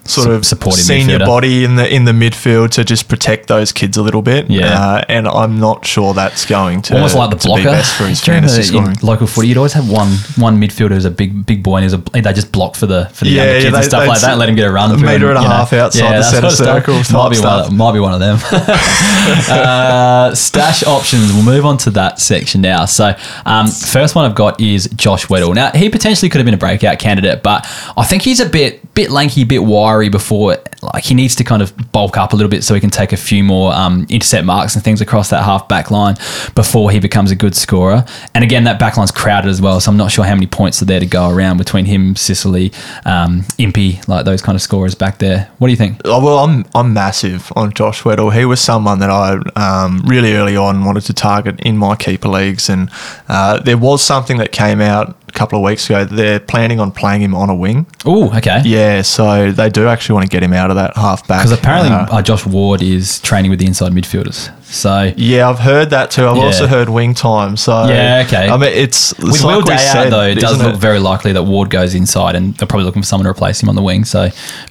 [0.08, 1.26] sort of supporting senior midfielder.
[1.26, 4.50] body in the in the midfield to just protect those kids a little bit.
[4.50, 4.68] Yeah.
[4.74, 7.64] uh, and I'm not sure that's going to Almost like the blocker.
[7.64, 8.96] be best for his fantasy scoring.
[9.02, 11.94] local footy, you'd always have one one midfielder who's a big big boy, and he's
[11.94, 14.08] a, they just block for the for the Yeah, younger yeah, kids they- and stuff
[14.08, 14.32] like that.
[14.32, 14.92] s- Let him get a run.
[14.92, 16.96] a metre and, and a you know, half outside the that centre circle.
[17.14, 17.60] Might be one.
[17.66, 18.38] Of, might be one of them.
[19.50, 21.34] uh, stash options.
[21.34, 22.86] We'll move on to that section now.
[22.86, 25.54] So um, first one I've got is Josh Weddle.
[25.56, 27.66] Now he potentially could have been a breakout candidate, but
[27.98, 30.58] I think he's a bit bit lanky, bit wiry before.
[30.82, 33.14] Like he needs to kind of bulk up a little bit so he can take
[33.14, 36.16] a few more um, intercept marks and things across that half back line
[36.56, 38.04] before he becomes a good scorer.
[38.34, 40.82] And again, that back line's crowded as well, so I'm not sure how many points
[40.82, 42.72] are there to go around between him, Sicily,
[43.06, 45.48] um, Impey, like those kind of scorers back there.
[45.60, 46.02] What do you think?
[46.04, 48.34] Oh, well, I'm I'm massive on Josh Weddle.
[48.34, 52.30] He was someone that I um, really early on wanted to target in my keeper
[52.30, 52.90] leagues, and
[53.30, 56.04] uh, there was something that came out couple of weeks ago.
[56.06, 57.86] They're planning on playing him on a wing.
[58.06, 58.62] Oh, okay.
[58.66, 61.40] Yeah, so they do actually want to get him out of that half back.
[61.46, 64.50] Because apparently Uh, uh, Josh Ward is training with the inside midfielders.
[64.70, 66.28] So yeah, I've heard that too.
[66.28, 66.44] I've Yeah.
[66.44, 67.56] also heard wing time.
[67.56, 68.50] So Yeah, okay.
[68.50, 71.00] I mean, it's, it's with like Will Day said, out though, it does look very
[71.00, 73.76] likely that Ward goes inside, and they're probably looking for someone to replace him on
[73.76, 74.04] the wing.
[74.04, 74.30] So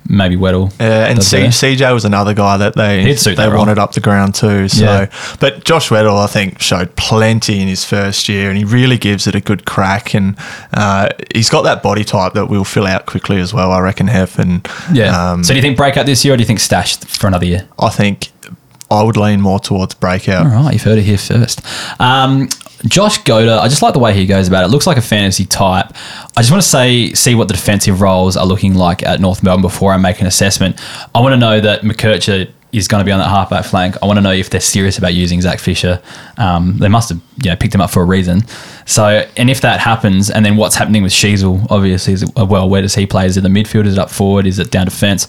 [0.08, 0.70] maybe Weddle.
[0.78, 4.34] Uh, and C- CJ was another guy that they they that wanted up the ground
[4.34, 4.68] too.
[4.68, 5.06] So, Yeah.
[5.40, 9.26] but Josh Weddle, I think, showed plenty in his first year, and he really gives
[9.26, 10.14] it a good crack.
[10.14, 10.36] And
[10.74, 13.72] uh, he's got that body type that will fill out quickly as well.
[13.72, 15.30] I reckon, Hef, and Yeah.
[15.32, 17.46] um, so do you think breakout this year, or do you think stash for another
[17.46, 17.64] year?
[17.78, 18.28] I think
[18.90, 20.46] I would lean more towards breakout.
[20.46, 21.60] All right, you've heard it here first.
[22.00, 22.48] Um,
[22.86, 24.68] Josh Goater, I just like the way he goes about it.
[24.68, 25.92] Looks like a fantasy type.
[26.36, 29.42] I just want to say, see what the defensive roles are looking like at North
[29.42, 30.80] Melbourne before I make an assessment.
[31.14, 33.96] I want to know that McKercher is going to be on that halfback flank.
[34.02, 36.02] I want to know if they're serious about using Zac Fisher.
[36.36, 38.46] Um, they must have you know, picked him up for a reason.
[38.84, 42.82] So, and if that happens, and then what's happening with Sheezel, obviously, is well, where
[42.82, 43.26] does he play?
[43.26, 43.86] Is it in the midfield?
[43.86, 44.46] Is it up forward?
[44.46, 45.26] Is it down defence?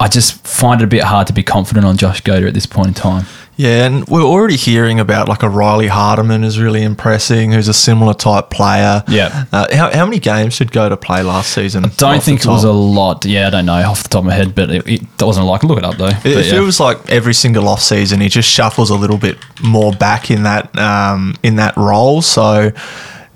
[0.00, 2.66] I just find it a bit hard to be confident on Josh Goater at this
[2.66, 3.26] point in time.
[3.56, 7.74] Yeah, and we're already hearing about like a Riley Hardeman is really impressing, who's a
[7.74, 9.02] similar type player.
[9.08, 9.46] Yeah.
[9.50, 11.84] Uh, how, how many games did Goater play last season?
[11.84, 13.24] I don't think it was a lot.
[13.24, 15.64] Yeah, I don't know off the top of my head, but it, it wasn't like
[15.64, 16.06] look it up though.
[16.06, 16.52] It, But it yeah.
[16.52, 20.44] feels like every single off season he just shuffles a little bit more back in
[20.44, 22.22] that um, in that role.
[22.22, 22.70] So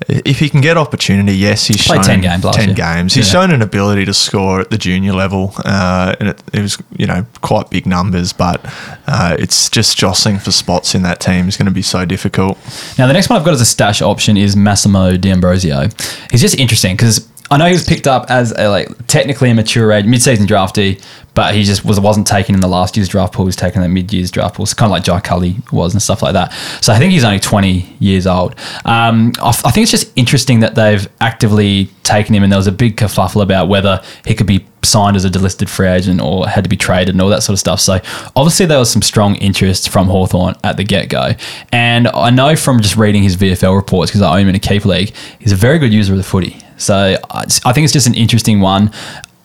[0.07, 2.75] if he can get opportunity, yes, he's Played shown 10 games last 10 year.
[2.75, 3.13] games.
[3.13, 3.41] He's Yeah.
[3.41, 7.05] shown an ability to score at the junior level, uh, and it, it was you
[7.07, 8.63] know quite big numbers, but
[9.07, 12.57] uh, it's just jostling for spots in that team is going to be so difficult.
[12.97, 15.89] Now, the next one I've got as a stash option is Massimo D'Ambrosio.
[16.31, 19.53] He's just interesting because I know he was picked up as a like technically a
[19.53, 20.99] mature age mid-season draftee,
[21.35, 23.45] but he just was wasn't taken in the last year's draft pool.
[23.45, 25.93] He was taken in the mid-year's draft pool, so kind of like Jai Culley was
[25.93, 26.51] and stuff like that.
[26.81, 28.55] So I think he's only 20 years old.
[28.85, 32.65] Um, I, I think it's just interesting that they've actively taken him, and there was
[32.65, 36.47] a big kerfuffle about whether he could be signed as a delisted free agent or
[36.47, 37.79] had to be traded and all that sort of stuff.
[37.79, 37.99] So
[38.35, 41.33] obviously there was some strong interest from Hawthorn at the get-go.
[41.71, 44.59] And I know from just reading his VFL reports, because I own him in a
[44.59, 46.62] keeper league, he's a very good user of the footy.
[46.77, 48.91] So I think it's just an interesting one.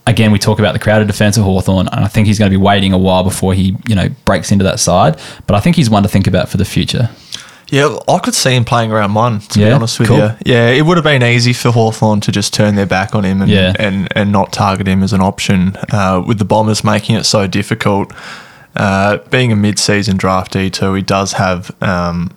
[0.07, 2.57] Again, we talk about the crowded defence of Hawthorn, and I think he's going to
[2.59, 5.19] be waiting a while before he, you know, breaks into that side.
[5.47, 7.11] But I think he's one to think about for the future.
[7.71, 10.17] Yeah, I could see him playing around one, to be honest with Cool.
[10.17, 10.31] you.
[10.47, 13.43] Yeah, it would have been easy for Hawthorn to just turn their back on him
[13.43, 13.75] and, Yeah.
[13.79, 17.47] and, and not target him as an option, uh, with the Bombers making it so
[17.47, 18.11] difficult.
[18.75, 22.31] Uh, being a mid season draftee, too, he does have um,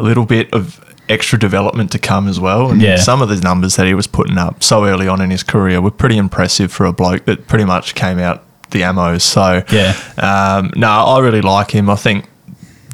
[0.00, 2.70] a little bit of extra development to come as well.
[2.70, 2.96] And Yeah.
[2.96, 5.80] some of the numbers that he was putting up so early on in his career
[5.80, 9.20] were pretty impressive for a bloke that pretty much came out the ammos.
[9.22, 9.94] So, Yeah.
[10.18, 11.90] um, no, I really like him.
[11.90, 12.26] I think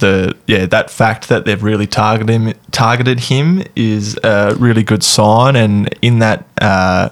[0.01, 5.03] the yeah that fact that they've really targeted him targeted him is a really good
[5.03, 5.57] sign.
[5.57, 7.09] And in that uh,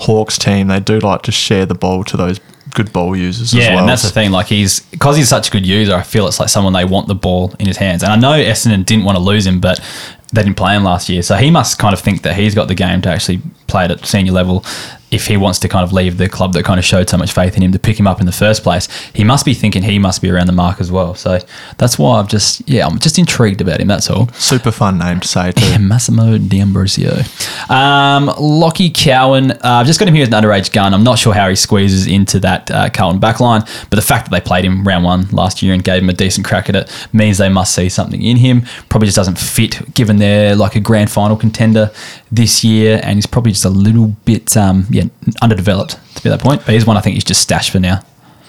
[0.00, 2.40] Hawks team, they do like to share the ball to those
[2.72, 3.78] good ball users Yeah, as well.
[3.80, 4.30] and that's the thing.
[4.30, 5.94] Like he's because he's such a good user.
[5.94, 8.02] I feel it's like someone they want the ball in his hands.
[8.02, 9.78] And I know Essendon didn't want to lose him, but
[10.32, 12.68] they didn't play him last year, so he must kind of think that he's got
[12.68, 14.64] the game to actually play it at senior level.
[15.10, 17.32] If he wants to kind of leave the club that kind of showed so much
[17.32, 19.82] faith in him to pick him up in the first place, he must be thinking
[19.82, 21.14] he must be around the mark as well.
[21.14, 21.38] So
[21.78, 23.88] that's why I'm just yeah, I'm just intrigued about him.
[23.88, 24.28] That's all.
[24.34, 25.66] Super fun name to say too.
[25.66, 27.22] Yeah, Massimo D'Ambrosio.
[27.68, 30.94] Um, Lockie Cowan, uh, I've just got him here as an underage gun.
[30.94, 34.30] I'm not sure how he squeezes into that uh, Carlton backline, but the fact that
[34.30, 37.08] they played him round one last year and gave him a decent crack at it
[37.12, 38.62] means they must see something in him.
[38.88, 41.90] Probably just doesn't fit given they're like a grand final contender
[42.32, 45.04] this year, and he's probably just a little bit um, yeah
[45.42, 46.64] underdeveloped to be that point.
[46.64, 48.00] But he's one I think he's just stashed for now.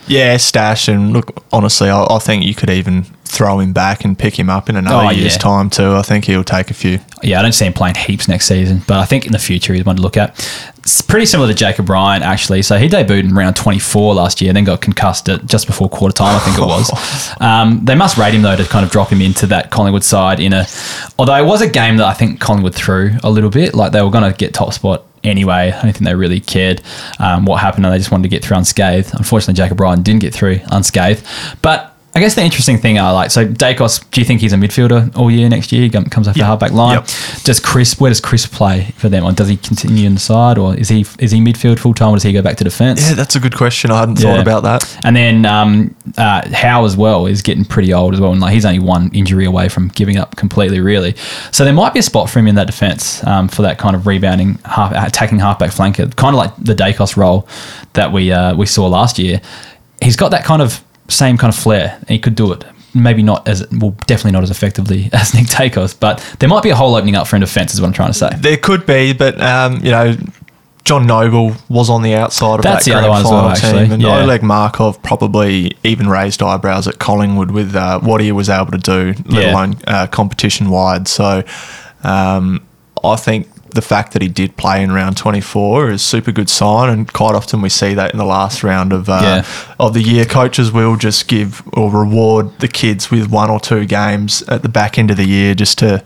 [0.07, 1.43] Yeah, stash and look.
[1.51, 4.75] Honestly, I, I think you could even throw him back and pick him up in
[4.75, 5.39] another Oh, year's yeah.
[5.39, 5.93] time too.
[5.95, 6.99] I think he'll take a few.
[7.23, 9.73] yeah, I don't see him playing heaps next season, but I think in the future
[9.73, 10.31] he's one to look at.
[10.79, 12.61] It's pretty similar to Jakob Ryan, actually.
[12.63, 16.13] So he debuted in round 24 last year, then got concussed at just before quarter
[16.13, 16.91] time, I think it was.
[17.41, 20.39] Um, they must rate him, though, to kind of drop him into that Collingwood side
[20.39, 20.65] in a.
[21.17, 23.73] Although it was a game that I think Collingwood threw a little bit.
[23.73, 25.71] Like they were going to get top spot anyway.
[25.71, 26.81] I don't think they really cared
[27.19, 29.11] um, what happened, and they just wanted to get through unscathed.
[29.13, 31.25] Unfortunately, Jakob Ryan didn't get through unscathed.
[31.61, 34.09] But I guess the interesting thing I like so Daicos.
[34.11, 35.81] Do you think he's a midfielder all year next year?
[35.81, 36.95] He comes off the halfback line.
[36.95, 37.07] Yep.
[37.43, 37.97] Does Chris?
[37.99, 39.23] Where does Chris play for them?
[39.23, 42.23] Or does he continue inside, or is he is he midfield full time, or does
[42.23, 43.07] he go back to defence?
[43.07, 43.91] Yeah, that's a good question.
[43.91, 44.99] I hadn't thought about that.
[45.05, 48.53] And then um, uh, Howe as well is getting pretty old as well, and like
[48.53, 51.15] he's only one injury away from giving up completely, really.
[51.51, 53.95] So there might be a spot for him in that defence um, for that kind
[53.95, 57.47] of rebounding, half, attacking halfback flanker, kind of like the Daicos role
[57.93, 59.39] that we uh, we saw last year.
[60.01, 62.63] He's got that kind of same kind of flair, and he could do it.
[62.93, 66.69] Maybe not as well, definitely not as effectively as Nick Daicos, but there might be
[66.71, 67.73] a hole opening up for in defence.
[67.73, 68.29] Is what I'm trying to say.
[68.37, 70.15] There could be, but um, you know,
[70.83, 73.83] John Noble was on the outside of That's that the other grand well, final actually.
[73.83, 74.21] team, and Yeah.
[74.23, 78.77] Oleg Markov probably even raised eyebrows at Collingwood with uh, what he was able to
[78.77, 79.51] do, let Yeah.
[79.53, 81.07] alone uh, competition wide.
[81.07, 81.43] So,
[82.03, 82.61] um,
[83.03, 83.47] I think.
[83.71, 87.35] The fact that he did play in round 24 is super good sign, and quite
[87.35, 89.45] often we see that in the last round of uh, Yeah.
[89.79, 90.25] of the year.
[90.25, 94.69] Coaches will just give or reward the kids with one or two games at the
[94.69, 96.03] back end of the year, just to,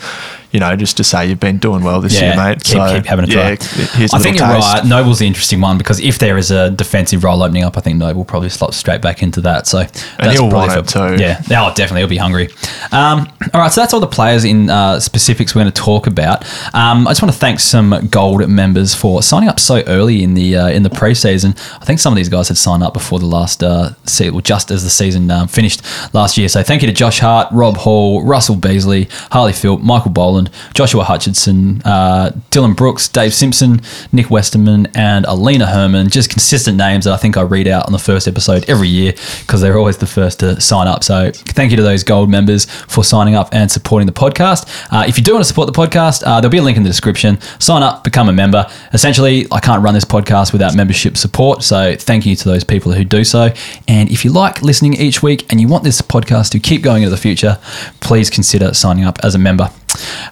[0.56, 2.64] you know, just to say you've been doing well this year, mate.
[2.64, 3.50] Keep, keep having a try.
[3.50, 3.56] Yeah,
[3.98, 4.86] here's I think you're right.
[4.86, 7.98] Noble's the interesting one because if there is a defensive role opening up, I think
[7.98, 9.68] Noble probably slots straight back into that.
[9.68, 11.22] So that's he'll want for- it too.
[11.22, 12.48] Yeah, oh, definitely he'll be hungry.
[12.94, 16.08] Um, all right, so that's all the players in uh, specifics we're going to talk
[16.08, 16.46] about.
[16.74, 20.36] Um, I just want to thank some gold members for signing up so early in
[20.36, 21.50] the uh, in the preseason.
[21.82, 24.40] I think some of these guys had signed up before the last uh, se- well,
[24.40, 25.82] just as the season um, finished
[26.14, 26.48] last year.
[26.48, 31.04] So thank you to Josh Hart, Rob Hall, Russell Beasley, Harley Philp, Michael Boland, Joshua
[31.04, 33.82] Hutchinson, uh, Dylan Brooks, Dave Simpson,
[34.12, 36.10] Nick Westerman, and Alina Herman.
[36.10, 39.14] Just consistent names that I think I read out on the first episode every year
[39.42, 41.04] because they're always the first to sign up.
[41.04, 44.68] So thank you to those gold members for signing up and supporting the podcast.
[44.92, 46.84] Uh, if you do want to support the podcast, uh, there'll be a link in
[46.84, 47.40] the description.
[47.60, 48.70] Sign up, become a member.
[48.94, 51.64] Essentially, I can't run this podcast without membership support.
[51.64, 53.54] So thank you to those people who do so.
[53.88, 57.04] And if you like listening each week and you want this podcast to keep going
[57.04, 57.60] into the future,
[58.00, 59.70] please consider signing up as a member.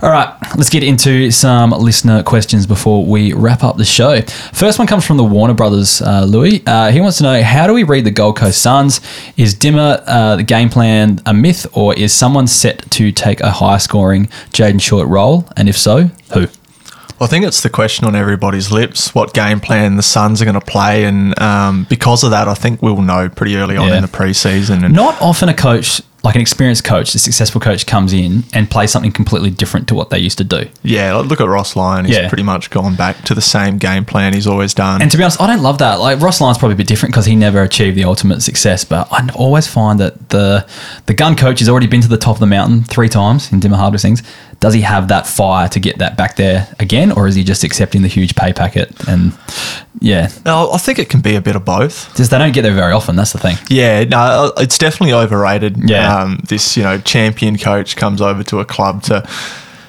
[0.02, 4.22] All right, let's get into some listener questions before we wrap up the show.
[4.54, 6.64] First one comes from the Warner Brothers, uh, Louis.
[6.66, 9.00] Uh, he wants to know how do we read the Gold Coast Suns?
[9.38, 13.52] Is Dimma uh, the game plan a myth, or is someone set to take a
[13.52, 15.48] high scoring Jayden Short role?
[15.58, 16.48] And if so, who?
[17.22, 20.60] I think it's the question on everybody's lips what game plan the Suns are going
[20.60, 21.06] to play.
[21.06, 23.96] And um, because of that, I think we'll know pretty early on Yeah.
[23.98, 24.84] in the preseason.
[24.84, 28.72] And Not often a coach, like an experienced coach, a successful coach, comes in and
[28.72, 30.70] plays something completely different to what they used to do.
[30.82, 32.06] yeah, look at Ross Lyon.
[32.06, 32.30] He's Yeah.
[32.30, 35.02] pretty much gone back to the same game plan he's always done.
[35.02, 36.00] And to be honest, I don't love that.
[36.00, 38.86] Like Ross Lyon's probably a bit different because he never achieved the ultimate success.
[38.86, 40.66] But I always find that the
[41.08, 43.60] the gun coach has already been to the top of the mountain three times in
[43.60, 44.24] Dimma Hardware things.
[44.62, 47.66] Does he have that fire to get that back there again, or is he just
[47.66, 48.94] accepting the huge pay packet?
[49.10, 49.34] And
[50.00, 52.16] yeah, no, I think it can be a bit of both.
[52.16, 53.18] just they don't get there very often.
[53.18, 53.58] That's the thing.
[53.70, 55.78] Yeah, no, it's definitely overrated.
[55.90, 56.08] Yeah.
[56.08, 56.13] um,
[56.48, 59.24] this you know champion coach comes over to a club to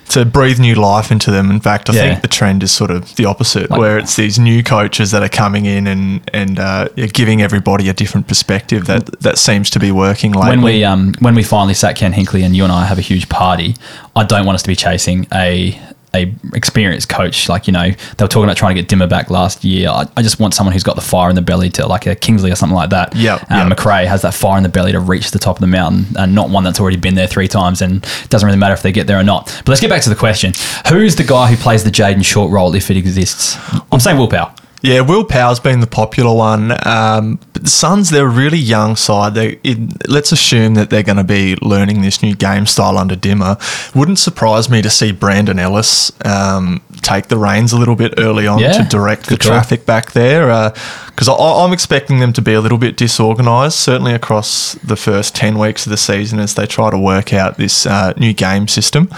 [0.07, 1.51] to breathe new life into them.
[1.51, 2.03] In fact, I Yeah.
[2.03, 5.23] think the trend is sort of the opposite, Like- where it's these new coaches that
[5.23, 9.79] are coming in and and uh, giving everybody a different perspective that that seems to
[9.81, 10.51] be working lately.
[10.51, 13.03] when we um when we finally sat Ken Hinkley and you and I have a
[13.13, 13.75] huge party,
[14.15, 15.79] I don't want us to be chasing a
[16.15, 19.31] a experienced coach like you know they were talking about trying to get Dimma back
[19.31, 19.89] last year.
[19.89, 22.15] I, I just want someone who's got the fire in the belly to like a
[22.15, 23.15] Kingsley or something like that.
[23.15, 23.79] Yeah, um, yep.
[23.79, 26.35] McRae has that fire in the belly to reach the top of the mountain, and
[26.35, 27.83] not one that's already been there three times.
[27.83, 29.47] And it doesn't really matter if they get there or not.
[29.65, 30.53] But let's get back to the question:
[30.89, 33.57] Who's the guy who plays the Jayden Short role if it exists?
[33.93, 34.55] I'm saying Wil Powell.
[34.85, 36.73] Yeah, Will Power's been the popular one.
[36.87, 39.35] Um, the Suns, they're a really young side.
[39.35, 43.17] They, it, let's assume that they're going to be learning this new game style under
[43.17, 43.59] Dimma.
[43.95, 48.47] Wouldn't surprise me to see Brandon Ellis um, take the reins a little bit early
[48.47, 50.73] on Yeah, to direct the traffic back there.
[51.07, 55.35] Because I I'm expecting them to be a little bit disorganised, certainly across the first
[55.35, 58.69] 10 weeks of the season as they try to work out this uh, new game
[58.69, 59.09] system.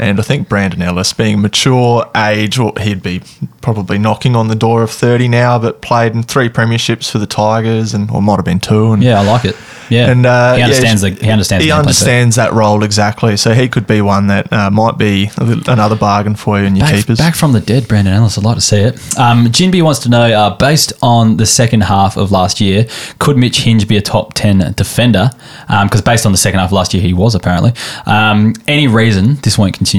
[0.00, 3.20] And I think Brandon Ellis, being mature age, well, he'd be
[3.60, 7.26] probably knocking on the door of 30 now, but played in three premierships for the
[7.26, 8.92] Tigers, and or might have been two.
[8.92, 9.56] And Yeah, I like it.
[9.90, 13.36] Yeah, and uh, he yeah, understands the he understands he understands that role exactly.
[13.36, 16.66] So he could be one that uh, might be a little, another bargain for you
[16.66, 17.18] in your Back, keepers.
[17.18, 18.38] back from the dead, Brandon Ellis.
[18.38, 18.94] I'd like to see it.
[19.18, 22.86] Um, Jinby wants to know, uh, based on the second half of last year,
[23.18, 25.30] could Mitch Hinge be a top 10 defender?
[25.66, 27.72] Because based on the second half of last year, he was apparently.
[28.06, 29.89] Um, any reason this won't continue?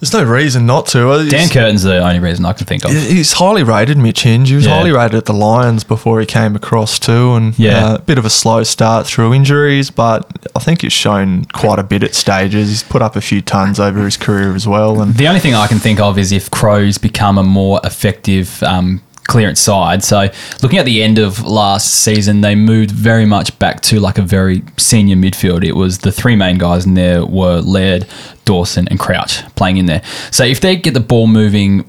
[0.00, 1.08] There's no reason not to.
[1.10, 2.92] Uh, Dan he's- Curtin's the only reason I can think of.
[2.92, 4.48] He's highly rated, Mitch Hinge.
[4.48, 4.76] He was Yeah.
[4.76, 7.84] highly rated at the Lions before he came across too, and Yeah.
[7.84, 10.24] uh, a bit of a slow start through injuries, but
[10.54, 12.68] I think he's shown quite a bit at stages.
[12.68, 15.56] He's put up a few tons over his career as well, and The only thing
[15.56, 20.02] I can think of is if Crows become a more effective um, clearance side.
[20.02, 20.28] So
[20.62, 24.22] looking at the end of last season, they moved very much back to like a
[24.22, 25.64] very senior midfield.
[25.64, 28.06] It was the three main guys in there were Laird,
[28.46, 30.02] Dawson, and Crouch playing in there.
[30.32, 31.84] So if they get the ball moving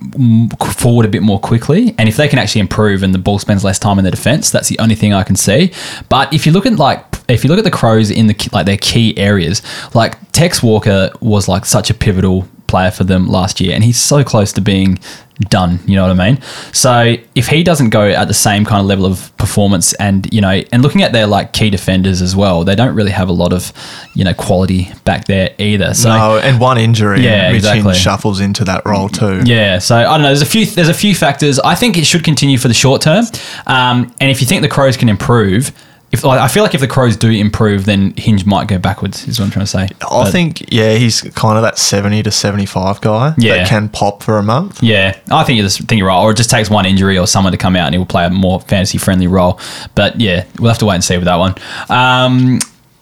[0.60, 3.64] forward a bit more quickly, and if they can actually improve and the ball spends
[3.64, 5.72] less time in the defense, that's the only thing I can see.
[6.10, 8.66] But if you look at like if you look at the Crows in the like
[8.66, 9.62] their key areas,
[9.96, 14.00] like Tex Walker was like such a pivotal player for them last year, and he's
[14.00, 15.00] so close to being
[15.48, 15.80] done.
[15.86, 16.42] You know what I mean?
[16.74, 20.42] So if he doesn't go at the same kind of level of performance, and you
[20.42, 23.34] know, and looking at their like key defenders as well, they don't really have a
[23.34, 23.74] lot of
[24.16, 25.94] you know quality back there either.
[25.94, 26.10] So.
[26.10, 27.94] no, and one injury, Yeah, Mitch exactly.
[27.94, 29.42] Shuffles into that role too.
[29.46, 30.28] Yeah, so I don't know.
[30.28, 30.66] There's a few.
[30.66, 31.60] There's a few factors.
[31.60, 33.26] I think it should continue for the short term.
[33.66, 35.72] Um, and if you think the Crows can improve,
[36.12, 39.28] if like, I feel like if the Crows do improve, then Hinge might go backwards.
[39.28, 39.84] Is what I'm trying to say.
[39.84, 43.58] I But- think yeah, he's kind of that seventy to seventy-five guy Yeah.
[43.58, 44.82] that can pop for a month.
[44.82, 46.18] Yeah, I think you're just think you're right.
[46.20, 48.26] Or it just takes one injury or someone to come out and he will play
[48.26, 49.60] a more fantasy friendly role.
[49.96, 51.54] But yeah, we'll have to wait and see with that one.
[51.90, 52.60] Um,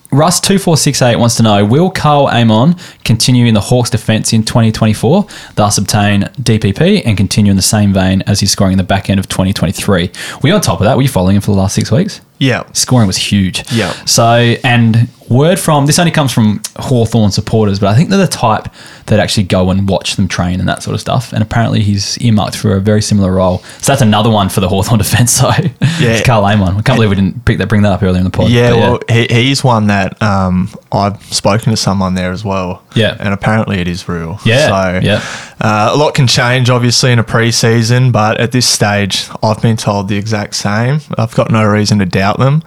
[0.10, 3.90] Russ two four six eight wants to know: Will Karl Amon continue in the Hawks'
[3.90, 8.72] defense in 2024, thus obtain DPP and continue in the same vein as he's scoring
[8.74, 10.10] in the back end of 2023?
[10.42, 10.96] Were you on top of that?
[10.96, 12.22] Were you following him for the last six weeks?
[12.40, 13.64] Yeah, Scoring was huge.
[13.72, 13.92] Yeah.
[14.06, 18.28] So, and word from this only comes from Hawthorn supporters, but I think they're the
[18.28, 18.68] type
[19.08, 21.34] that actually go and watch them train and that sort of stuff.
[21.34, 23.60] And apparently he's earmarked for a very similar role.
[23.80, 25.32] So that's another one for the Hawthorn defence.
[25.34, 25.70] So Yeah.
[26.16, 26.78] it's Karl Amon.
[26.78, 28.50] I can't believe we didn't pick that, bring that up earlier in the pod.
[28.50, 32.84] Yeah, But well, he, he's one that um, I've spoken to someone there as well.
[32.96, 33.16] Yeah.
[33.20, 34.40] and apparently it is real.
[34.46, 35.22] Yeah, so yeah.
[35.62, 39.78] uh, a lot can change obviously in a pre-season, but at this stage, I've been
[39.78, 41.00] told the exact same.
[41.18, 42.64] I've got no reason to doubt them.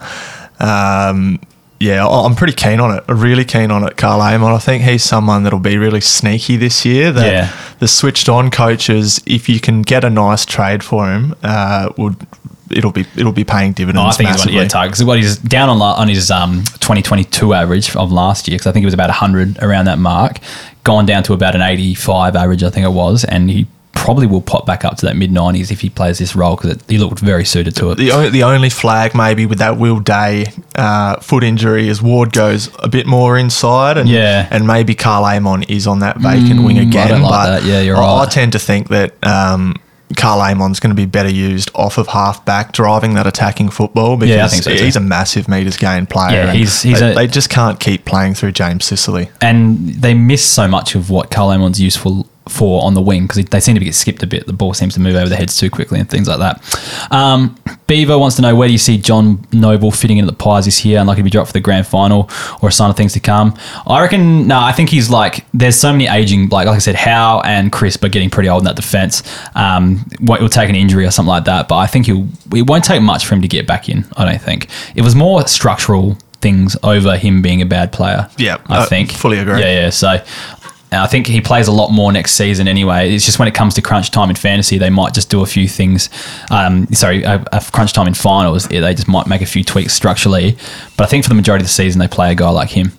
[0.59, 1.39] Um,
[1.81, 3.03] yeah, I'm pretty keen on it.
[3.09, 4.53] Really keen on it, Karl Amon.
[4.53, 7.11] I think he's someone that'll be really sneaky this year.
[7.11, 7.49] That Yeah.
[7.79, 12.15] the switched on coaches, if you can get a nice trade for him, uh, would
[12.69, 14.01] it'll be it'll be paying dividends.
[14.01, 14.55] No, I think he's massively.
[14.55, 18.47] one yeah, target because what he's down on on his um 2022 average of last
[18.47, 20.39] year because I think it was about 100 around that mark.
[20.83, 24.41] gone down to about an 85 average, I think it was, and he probably will
[24.41, 27.19] pop back up to that mid 90s if he plays this role because he looked
[27.19, 27.95] very suited to it.
[27.95, 32.33] The, o- the only flag maybe with that Will Day uh, foot injury is Ward
[32.33, 34.47] goes a bit more inside, and Yeah.
[34.49, 37.21] and maybe Karl Amon is on that vacant wing Mm, I again.
[37.21, 37.31] like
[37.61, 37.63] but.
[37.65, 39.13] Yeah, you're I, I tend to think that.
[39.25, 39.75] Um,
[40.17, 44.17] Karl Amon's going to be better used off of half back, driving that attacking football
[44.17, 46.47] because Yeah, I think so he's a massive meters gain player.
[46.47, 49.29] Yeah, he's- he's they, a- they just can't keep playing through James Sicily.
[49.39, 53.45] and they miss so much of what Karl Amon's useful for on the wing because
[53.45, 54.47] they seem to get skipped a bit.
[54.47, 57.11] The ball seems to move over their heads too quickly and things like that.
[57.11, 57.55] Um,
[57.87, 60.83] Beaver wants to know where do you see John Noble fitting into the Pies this
[60.83, 62.29] year, unlikely to be dropped for the grand final
[62.61, 63.55] or a sign of things to come.
[63.85, 64.47] I reckon.
[64.47, 65.45] No, I think he's like.
[65.53, 66.49] There's so many aging.
[66.49, 69.23] Like like I said, Howe and Crisp are getting pretty old in that defense.
[69.55, 72.27] Um, what will take an injury or something like that, but I think he'll.
[72.55, 74.05] It won't take much for him to get back in.
[74.17, 78.29] I don't think it was more structural things over him being a bad player.
[78.37, 79.59] Yeah, I uh, think fully agree.
[79.59, 79.89] Yeah, yeah.
[79.89, 80.17] So
[80.91, 83.13] and I think he plays a lot more next season anyway.
[83.13, 85.45] It's just when it comes to crunch time in fantasy, they might just do a
[85.45, 86.09] few things.
[86.49, 89.93] Um, sorry, a, a crunch time in finals, they just might make a few tweaks
[89.93, 90.57] structurally.
[90.97, 92.91] But I think for the majority of the season, they play a guy like him.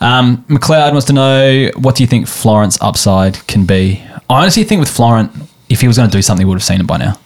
[0.00, 4.02] Um, McLeod wants to know what do you think Florent's upside can be?
[4.30, 5.30] I honestly think with Florent,
[5.68, 7.18] if he was going to do something, we would have seen it by now.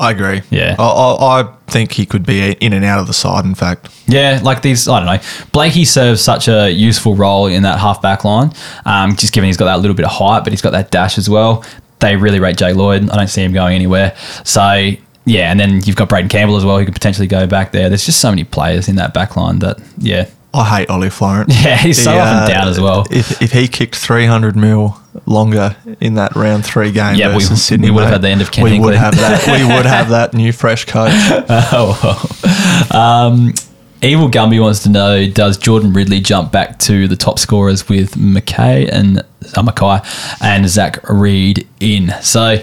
[0.00, 0.40] I agree.
[0.50, 0.76] Yeah.
[0.78, 3.44] I, I, I think he could be in and out of the side.
[3.44, 5.22] In fact, Yeah, like these, I don't know.
[5.52, 8.52] Blakey serves such a useful role in that half back line,
[8.86, 11.18] um, just given he's got that little bit of height, but he's got that dash
[11.18, 11.64] as well.
[11.98, 13.10] They really rate Jay Lloyd.
[13.10, 14.16] I don't see him going anywhere.
[14.42, 14.90] So,
[15.26, 17.90] yeah, and then you've got Braden Campbell as well, who could potentially go back there.
[17.90, 20.30] There's just so many players in that back line that, yeah.
[20.52, 21.50] I hate Ollie Florent.
[21.60, 23.06] Yeah, he's so up and down as well.
[23.10, 27.88] If, if he kicked 300 mil longer in that round three game Yeah, we- Sydney,
[27.88, 29.46] we would have had the end of Ken We would have that.
[29.46, 31.12] We would have that new fresh coach.
[31.14, 33.00] oh, well.
[33.00, 33.54] Um,
[34.02, 38.14] Evil Gumby wants to know Does Jordan Ridley jump back to the top scorers with
[38.14, 39.22] McKay and uh,
[39.62, 40.04] McKay
[40.42, 42.12] and Zach Reid in?
[42.22, 42.62] So.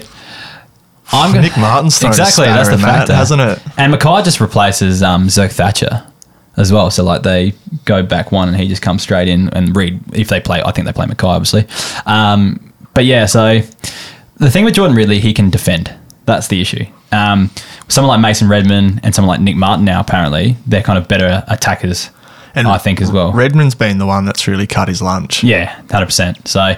[1.10, 3.62] I'm gonna- Nick Martin's thrown exactly that's the in that, factor, hasn't it?
[3.78, 6.04] And McKay just replaces um, Zerk Thatcher
[6.58, 6.90] as well.
[6.90, 7.54] So like they
[7.84, 10.62] go back one and he just comes straight in and read if they play.
[10.62, 11.66] I think they play McKay obviously.
[12.06, 13.60] Um, but yeah, so
[14.36, 15.94] the thing with Jordan Ridley, he can defend.
[16.26, 16.84] That's the issue.
[17.12, 17.50] Um,
[17.88, 21.44] someone like Mason Redman and someone like Nick Martin now apparently they're kind of better
[21.48, 22.10] attackers.
[22.54, 23.32] And I think as well.
[23.32, 25.44] Redman's been the one that's really cut his lunch.
[25.44, 26.48] Yeah, hundred percent.
[26.48, 26.74] So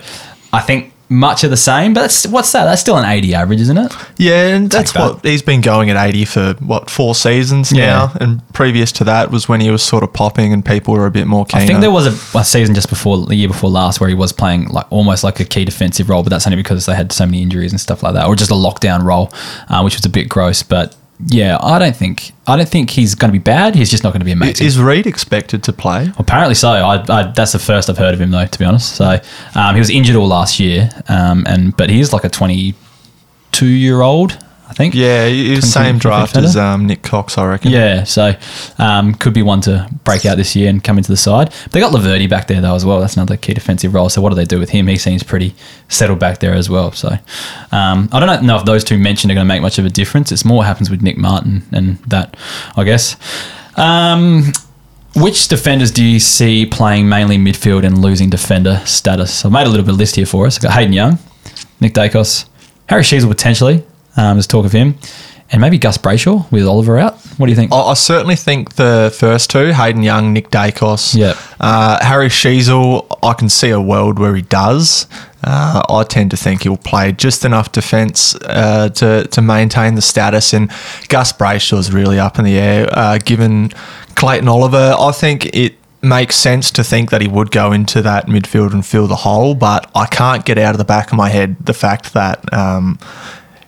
[0.52, 2.64] I think much of the same, but that's, what's that?
[2.66, 3.92] That's still an eighty average, isn't it?
[4.16, 5.14] Yeah, and that's that.
[5.14, 7.86] what he's been going at 80 for what four seasons Yeah.
[7.86, 8.12] now.
[8.20, 11.10] And previous to that was when he was sort of popping and people were a
[11.10, 11.62] bit more keen.
[11.62, 14.14] I think there was a, a season just before the year before last where he
[14.14, 17.10] was playing like almost like a key defensive role, but that's only because they had
[17.10, 19.30] so many injuries and stuff like that, or just a lockdown role,
[19.68, 20.62] uh, which was a bit gross.
[20.62, 20.94] But
[21.26, 23.74] yeah, I don't think I don't think he's going to be bad.
[23.74, 24.66] He's just not going to be amazing.
[24.66, 26.10] Is Reid expected to play?
[26.18, 26.70] Apparently so.
[26.70, 28.96] I, I, that's the first I've heard of him though, to be honest.
[28.96, 29.18] So
[29.54, 34.36] um, he was injured all last year, um, and but he's like a twenty-two-year-old, I
[34.80, 34.94] think.
[34.94, 37.70] Yeah, he was same draft as um, Nick Cox, I reckon.
[37.70, 38.34] Yeah, so
[38.78, 41.52] um, could be one to break out this year and come into the side.
[41.70, 43.00] They got Laverty back there though as well.
[43.00, 44.08] That's another key defensive role.
[44.08, 44.86] So what do they do with him?
[44.86, 45.54] He seems pretty
[45.88, 46.92] settled back there as well.
[46.92, 47.08] So
[47.72, 49.90] um, I don't know if those two mentioned are going to make much of a
[49.90, 50.32] difference.
[50.32, 52.36] It's more what happens with Nick Martin and that,
[52.76, 53.16] I guess.
[53.76, 54.52] Um,
[55.16, 59.44] which defenders do you see playing mainly midfield and losing defender status?
[59.44, 60.56] I've made a little bit of a list here for us.
[60.56, 61.18] I've got Hayden Young,
[61.80, 62.48] Nick Daicos,
[62.88, 63.84] Harry Sheezel potentially.
[64.16, 64.96] Um, there's talk of him.
[65.52, 67.18] And maybe Gus Brayshaw with Oliver out.
[67.36, 67.72] What do you think?
[67.72, 71.36] I, I certainly think the first two, Hayden Young, Nick Daicos, Yep.
[71.58, 75.08] uh, Harry Sheezel, I can see a world where he does.
[75.42, 80.02] Uh, I tend to think he'll play just enough defence uh, to to maintain the
[80.02, 80.70] status, and
[81.08, 82.86] Gus Brayshaw's really up in the air.
[82.92, 83.70] Uh, given
[84.14, 88.26] Clayton Oliver, I think it makes sense to think that he would go into that
[88.26, 91.28] midfield and fill the hole, but I can't get out of the back of my
[91.30, 92.38] head the fact that.
[92.54, 93.00] Um,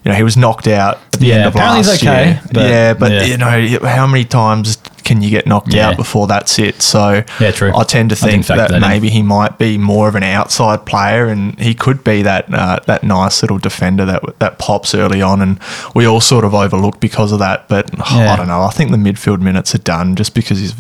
[0.05, 2.26] you know, he was knocked out at the Yeah, end of apparently last he's okay,
[2.26, 2.40] year.
[2.53, 3.22] but- yeah, but yeah.
[3.24, 5.88] you know, how many times can you get knocked Yeah.
[5.90, 6.82] out before that's it?
[6.82, 7.72] So Yeah, true.
[7.76, 8.80] I tend to think factor that, that in.
[8.82, 12.78] maybe he might be more of an outside player, and he could be that uh,
[12.86, 15.59] that nice little defender that that pops early on, and
[15.94, 17.68] we all sort of overlook because of that.
[17.68, 18.32] But Yeah.
[18.32, 18.62] I don't know.
[18.62, 20.74] I think the midfield minutes are done just because he's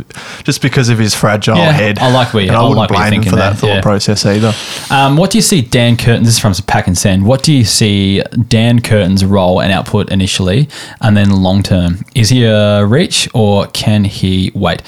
[0.44, 1.98] just because of his fragile Yeah, head.
[1.98, 3.82] I like where you- and I I wouldn't like blame him for that there, thought
[3.82, 4.54] process either.
[4.90, 6.22] Um, what do you see Dan Curtin?
[6.24, 7.24] This is from Pack and Send.
[7.24, 10.68] What do you see Dan Curtin's role and output initially,
[11.00, 12.04] and then long term?
[12.14, 14.11] Is he a reach or can he
[14.54, 14.82] wait?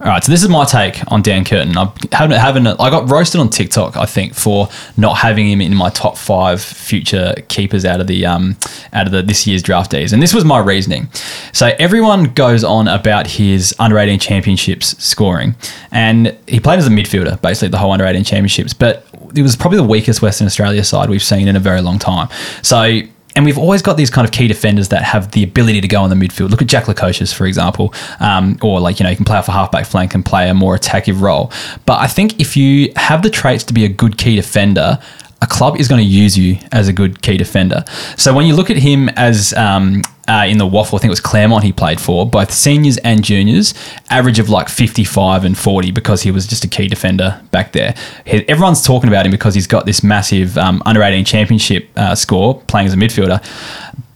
[0.00, 1.76] All right, so this is my take on Dan Curtin.
[1.76, 5.74] I haven't, haven't I got roasted on TikTok, I think, for not having him in
[5.74, 8.56] my top five future keepers out of the um,
[8.92, 11.08] out of the this year's draftees, and this was my reasoning.
[11.52, 15.54] So everyone goes on about his under 18 championships scoring,
[15.90, 18.72] and he played as a midfielder, basically the whole under 18 championships.
[18.72, 21.98] But it was probably the weakest Western Australia side we've seen in a very long
[21.98, 22.28] time.
[22.62, 23.00] So.
[23.36, 26.04] And we've always got these kind of key defenders that have the ability to go
[26.04, 26.50] in the midfield.
[26.50, 29.48] Look at Jack Lukosius, for example, um, or like you know you can play off
[29.48, 31.52] a halfback flank and play a more attacking role.
[31.86, 34.98] But I think if you have the traits to be a good key defender,
[35.42, 37.84] a club is going to use you as a good key defender.
[38.16, 41.10] So when you look at him as um, uh, in the WAFL, I think it
[41.10, 43.72] was Claremont he played for, both seniors and juniors,
[44.10, 47.94] average of like 55 and 40 because he was just a key defender back there.
[48.26, 52.14] He, everyone's talking about him because he's got this massive um, under 18 championship uh,
[52.14, 53.42] score playing as a midfielder.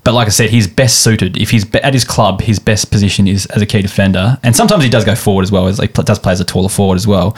[0.04, 1.38] But like I said, he's best suited.
[1.38, 4.84] If he's at his club, his best position is as a key defender, and sometimes
[4.84, 5.66] he does go forward as well.
[5.66, 7.34] As he does play as a taller forward as well.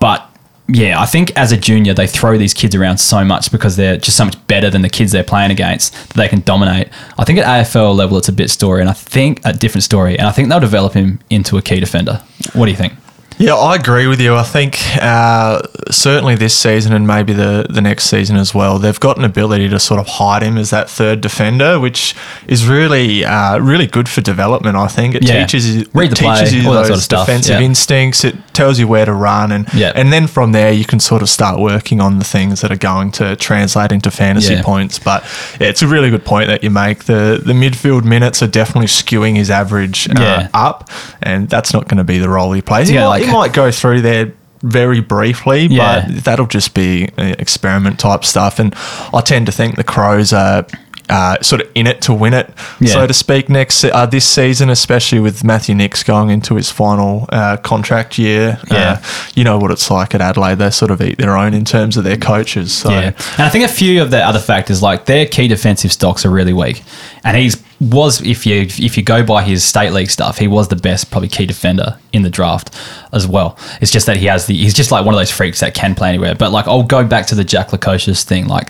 [0.00, 0.28] But
[0.74, 3.98] yeah, I think as a junior, they throw these kids around so much because they're
[3.98, 6.88] just so much better than the kids they're playing against that they can dominate.
[7.18, 10.18] I think at AFL level, it's a bit story, and I think a different story,
[10.18, 12.22] and I think they'll develop him into a key defender.
[12.54, 12.94] What do you think?
[13.42, 14.36] Yeah, I agree with you.
[14.36, 19.00] I think uh, certainly this season and maybe the, the next season as well, they've
[19.00, 22.14] got an ability to sort of hide him as that third defender, which
[22.46, 24.76] is really uh, really good for development.
[24.76, 25.44] I think it Yeah.
[25.44, 27.66] teaches you Read the teaches play, you all those sort of stuff, defensive yeah.
[27.66, 28.22] instincts.
[28.24, 29.90] It tells you where to run, and Yeah.
[29.96, 32.76] and then from there you can sort of start working on the things that are
[32.76, 35.00] going to translate into fantasy points.
[35.00, 35.24] But
[35.60, 37.04] yeah, it's a really good point that you make.
[37.06, 40.88] the The midfield minutes are definitely skewing his average uh, up,
[41.20, 42.88] and that's not going to be the role he plays.
[42.88, 46.06] Yeah, like- might go through there very briefly, Yeah.
[46.08, 48.58] but that'll just be uh, experiment type stuff.
[48.58, 48.74] And
[49.12, 50.66] I tend to think the Crows are.
[51.12, 52.50] Uh, sort of in it to win it,
[52.80, 52.92] Yeah.
[52.92, 53.48] so to speak.
[53.48, 58.58] Next uh, this season, especially with Matthew Nicks going into his final uh, contract year,
[58.70, 58.98] Yeah.
[59.00, 59.02] uh,
[59.34, 60.58] you know what it's like at Adelaide.
[60.58, 62.72] They sort of eat their own in terms of their coaches.
[62.72, 65.92] So Yeah, and I think a few of the other factors, like their key defensive
[65.92, 66.82] stocks, are really weak.
[67.24, 70.68] And he's was if you if you go by his state league stuff, he was
[70.68, 72.70] the best probably key defender in the draft
[73.12, 73.58] as well.
[73.80, 75.94] It's just that he has the he's just like one of those freaks that can
[75.96, 76.34] play anywhere.
[76.36, 78.68] But like I'll go back to the Jack Lukosius thing, like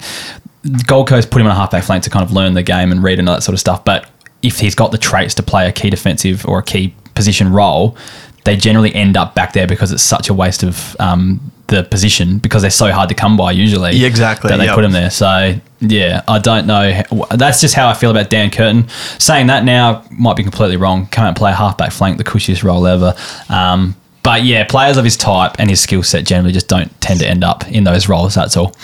[0.86, 3.02] Gold Coast put him on a halfback flank to kind of learn the game and
[3.02, 3.84] read and all that sort of stuff.
[3.84, 4.08] But
[4.42, 7.96] if he's got the traits to play a key defensive or a key position role,
[8.44, 12.38] they generally end up back there because it's such a waste of um, the position
[12.38, 13.92] because they're so hard to come by usually.
[13.92, 14.74] Yeah, exactly, That they yep.
[14.74, 15.10] put him there.
[15.10, 17.02] So yeah, I don't know.
[17.30, 18.88] That's just how I feel about Dan Curtin.
[19.18, 21.06] Saying that now might be completely wrong.
[21.06, 23.14] Can't play a halfback flank, the cushiest role ever.
[23.48, 27.20] Um, but yeah, players of his type and his skill set generally just don't tend
[27.20, 28.34] to end up in those roles.
[28.34, 28.74] That's all.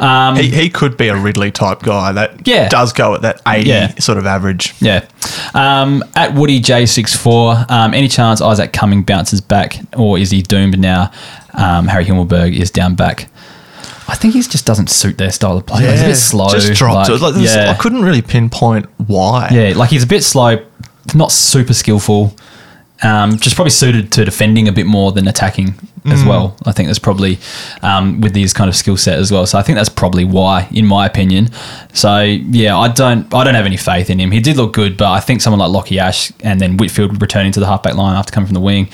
[0.00, 2.68] Um, he, he could be a Ridley type guy that Yeah.
[2.68, 3.94] does go at that eighty Yeah.
[3.98, 4.72] sort of average.
[4.80, 5.04] Yeah.
[5.54, 10.78] Um, at Woody J64, um, any chance Isaac Cumming bounces back, or is he doomed
[10.78, 11.10] now?
[11.54, 13.28] Um, Harry Himmelberg is down back.
[14.06, 15.90] I think he just doesn't suit their style of play.
[15.90, 16.50] He's a bit slow.
[16.50, 17.22] Just dropped like- it.
[17.22, 17.70] Like, yeah.
[17.70, 19.48] I couldn't really pinpoint why.
[19.50, 20.58] Yeah, like he's a bit slow,
[21.14, 22.34] not super skillful.
[23.04, 25.74] Um, just probably suited to defending a bit more than attacking
[26.06, 26.26] as Mm.
[26.28, 26.56] well.
[26.66, 27.38] I think that's probably
[27.82, 29.46] um, with these kind of skill set as well.
[29.46, 31.50] So I think that's probably why, in my opinion.
[31.92, 34.30] So yeah, I don't, I don't have any faith in him.
[34.30, 37.52] He did look good, but I think someone like Lachie Ash and then Whitfield returning
[37.52, 38.88] to the halfback line after coming from the wing,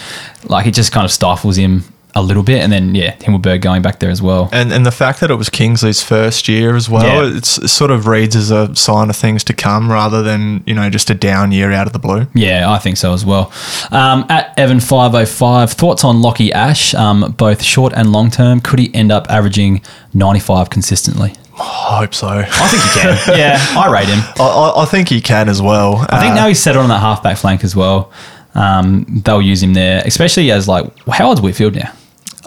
[0.44, 1.84] like it just kind of stifles him
[2.14, 2.61] a little bit.
[2.62, 4.48] And then yeah, Himmelberg going back there as well.
[4.52, 7.36] And and the fact that it was Kingsley's first year as well, Yeah.
[7.36, 10.74] it's, it sort of reads as a sign of things to come rather than you
[10.74, 12.26] know just a down year out of the blue.
[12.34, 13.52] Yeah, I think so as well.
[13.90, 18.30] Um, at Evan five oh five, thoughts on Lachie Ash, um, both short and long
[18.30, 18.61] term.
[18.61, 19.82] Could he end up averaging
[20.12, 21.34] ninety five consistently?
[21.62, 22.26] I hope so.
[22.28, 23.38] I think he can.
[23.38, 24.20] yeah, I rate him.
[24.38, 25.96] I, I, I think he can as well.
[26.08, 28.11] I think Uh, now he's settled on that halfback flank as well.
[28.54, 31.92] Um, they'll use him there, especially as like how old's Whitfield now?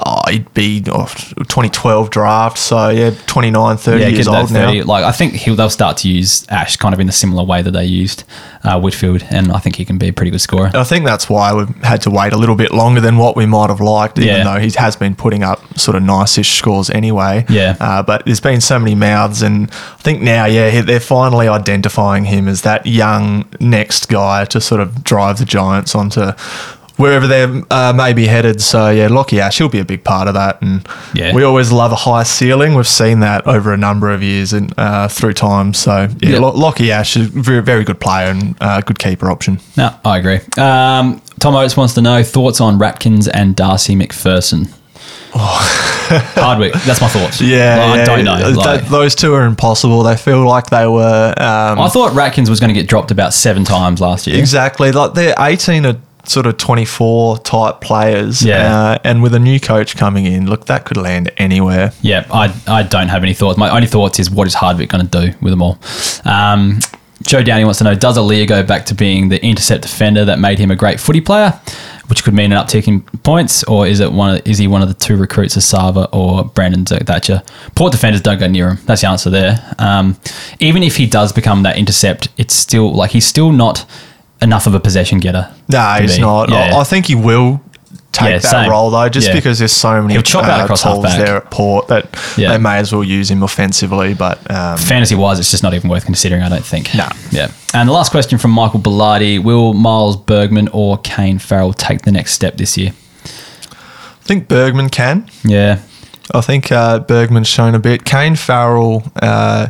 [0.06, 1.06] Oh, he'd be oh,
[1.38, 4.72] 2012 draft, so yeah, 29, 30 Yeah, years old now.
[4.84, 7.62] Like I think he'll they'll start to use Ash kind of in a similar way
[7.62, 8.24] that they used
[8.64, 10.72] uh, Whitfield, and I think he can be a pretty good scorer.
[10.74, 13.46] I think that's why we've had to wait a little bit longer than what we
[13.46, 14.44] might have liked, even Yeah.
[14.44, 17.46] though he has been putting up sort of nice-ish scores anyway.
[17.50, 17.76] Yeah.
[17.80, 22.26] Uh, but there's been so many mouths, and I think now, yeah, they're finally identifying
[22.26, 26.32] him as that young next guy to sort of drive the Giants onto
[26.98, 28.62] wherever they uh, may be headed.
[28.62, 31.34] So yeah, Lachie Ash, he'll be a big part of that, and Yeah.
[31.34, 32.76] we always love a high ceiling.
[32.76, 35.74] We've seen that over a number of years and uh, through time.
[35.74, 36.40] So yeah, Yeah.
[36.40, 39.60] Lo- Lachie Ash is a very, very good player and uh, good keeper option.
[39.78, 40.40] No, I agree.
[40.58, 44.68] Um, Tom Oates wants to know thoughts on Ratkins and Darcy Macpherson.
[45.36, 47.42] Hardwick, that's my thoughts.
[47.42, 47.46] Oh.
[47.46, 48.52] Yeah, Like, I don't know.
[48.56, 50.04] Like- those two are impossible.
[50.04, 53.34] They feel like they were um, I thought Ratkins was going to get dropped about
[53.34, 54.38] seven times last year.
[54.38, 58.44] exactly like they're eighteen to sort of twenty four type players.
[58.44, 58.76] Yeah.
[58.76, 61.92] uh, and with a new coach coming in, look, that could land anywhere.
[62.02, 63.58] Yeah, I, I don't have any thoughts.
[63.58, 65.80] My only thoughts is what is Hardwick going to do with them all?
[66.26, 66.80] Um,
[67.24, 70.40] Joe Downey wants to know Does Aliir go back to being the intercept defender that
[70.40, 71.60] made him a great footy player?
[72.08, 74.36] which could mean an uptick in points, or is it one?
[74.36, 77.42] Of, is he one of the two recruits, Esava or Brandon Thatcher?
[77.76, 78.78] Port defenders don't go near him.
[78.86, 79.74] That's the answer there.
[79.80, 80.18] Um,
[80.60, 83.86] even if he does become that intercept, it's still like he's still not
[84.44, 85.50] enough of a possession getter.
[85.70, 86.22] No, he's be.
[86.22, 86.50] not.
[86.50, 86.78] Yeah.
[86.78, 87.62] I, think he will
[88.12, 88.70] take Yeah, that same.
[88.70, 89.34] role though, just Yeah.
[89.34, 92.78] because there's so many He'll chop out uh, tools there at Port that they may
[92.78, 94.14] as well use him offensively.
[94.14, 96.94] But um, Fantasy wise, it's just not even worth considering, I don't think.
[96.94, 97.08] No.
[97.32, 97.52] Yeah.
[97.74, 102.12] And the last question from Michael Bellardi Will Miles Bergman or Kane Farrell take the
[102.12, 102.94] next step this year?
[103.26, 105.30] I think Bergman can.
[105.44, 105.82] Yeah.
[106.34, 108.06] I think uh, Bergman's shown a bit.
[108.06, 109.68] Kane Farrell, uh,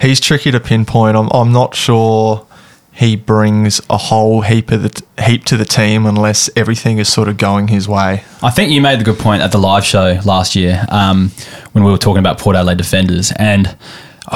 [0.00, 1.16] he's tricky to pinpoint.
[1.16, 2.45] I'm, I'm not sure
[2.96, 7.12] he brings a whole heap of the t- heap to the team unless everything is
[7.12, 8.24] sort of going his way.
[8.42, 11.30] I think you made the good point at the live show last year um,
[11.72, 13.76] when we were talking about Port Adelaide defenders and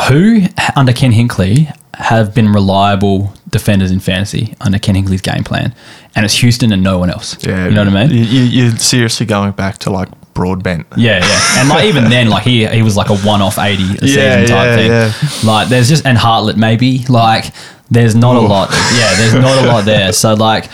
[0.09, 0.43] who
[0.77, 5.75] under Ken Hinkley have been reliable defenders in fantasy under Ken Hinkley's game plan,
[6.15, 7.37] and it's Houston and no one else.
[7.45, 8.11] Yeah, you know what I mean.
[8.17, 10.87] You, you're seriously going back to like Broadbent.
[10.97, 13.87] Yeah, yeah, and like even then, like he he was like a one-off eighty a
[14.07, 14.91] Yeah, season type yeah, thing.
[14.91, 15.51] yeah.
[15.51, 17.53] Like there's just and Hartlett maybe like
[17.91, 18.71] there's not a lot.
[18.95, 20.13] Yeah, there's not a lot there.
[20.13, 20.69] So like.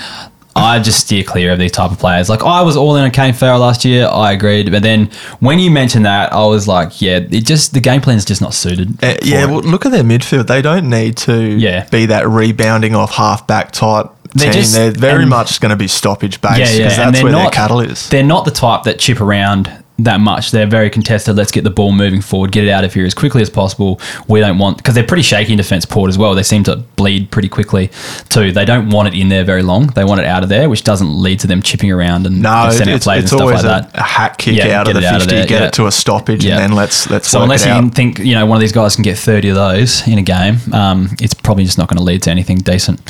[0.59, 2.31] I just steer clear of these type of players.
[2.31, 4.09] Like I was all in on Kane Farrell last year.
[4.11, 5.11] I agreed, but then
[5.41, 8.41] when you mentioned that, I was like, yeah, it just the game plan is just
[8.41, 9.05] not suited.
[9.05, 10.47] Uh, yeah, well, look at their midfield.
[10.47, 11.87] They don't need to Yeah.
[11.91, 14.62] be that rebounding off half back type They're team.
[14.62, 17.23] just- they're very and- much going to be stoppage based yeah, because yeah, and that's
[17.23, 18.09] where their not cattle is.
[18.09, 20.51] They're not the type that chip around that much.
[20.51, 21.36] They're very contested.
[21.36, 24.01] Let's get the ball moving forward, get it out of here as quickly as possible.
[24.28, 26.34] We don't want because they're pretty shaky in defence port as well.
[26.34, 27.90] They seem to bleed pretty quickly
[28.28, 28.53] too.
[28.53, 29.86] They don't want it in there very long.
[29.88, 32.68] They want it out of there, which doesn't lead to them chipping around and, No,
[32.70, 33.97] sending it's, plays it's and stuff like a, that.
[33.99, 35.66] a hat kick Yeah, out of the out of 50, there, get yeah.
[35.68, 36.55] it to a stoppage, Yeah.
[36.55, 39.03] and then let's let's So unless you think, you know, one of these guys can
[39.03, 42.22] get 30 of those in a game, um, it's probably just not going to lead
[42.24, 43.01] to anything decent.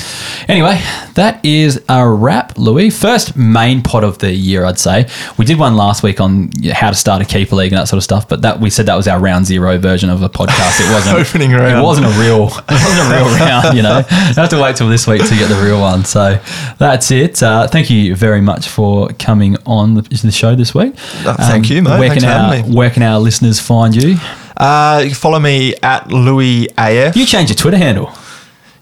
[0.47, 0.79] Anyway,
[1.15, 2.89] that is a wrap, Louis.
[2.89, 5.07] First main pot of the year, I'd say.
[5.37, 7.97] We did one last week on how to start a keeper league and that sort
[7.97, 10.79] of stuff, but that we said that was our round zero version of a podcast.
[10.79, 11.79] It wasn't Opening round.
[11.79, 12.43] It wasn't a real.
[12.69, 13.75] It wasn't a real round.
[13.77, 14.05] You know, you
[14.35, 16.05] have to wait till this week to get the real one.
[16.05, 16.39] So
[16.77, 17.41] that's it.
[17.41, 20.93] Uh, thank you very much for coming on the, the show this week.
[21.25, 21.99] Uh, thank you, mate.
[21.99, 24.17] Where Thanks can our where can our listeners find you?
[24.55, 27.15] Uh, you can follow me at Louis AF.
[27.15, 28.11] You changed your Twitter handle.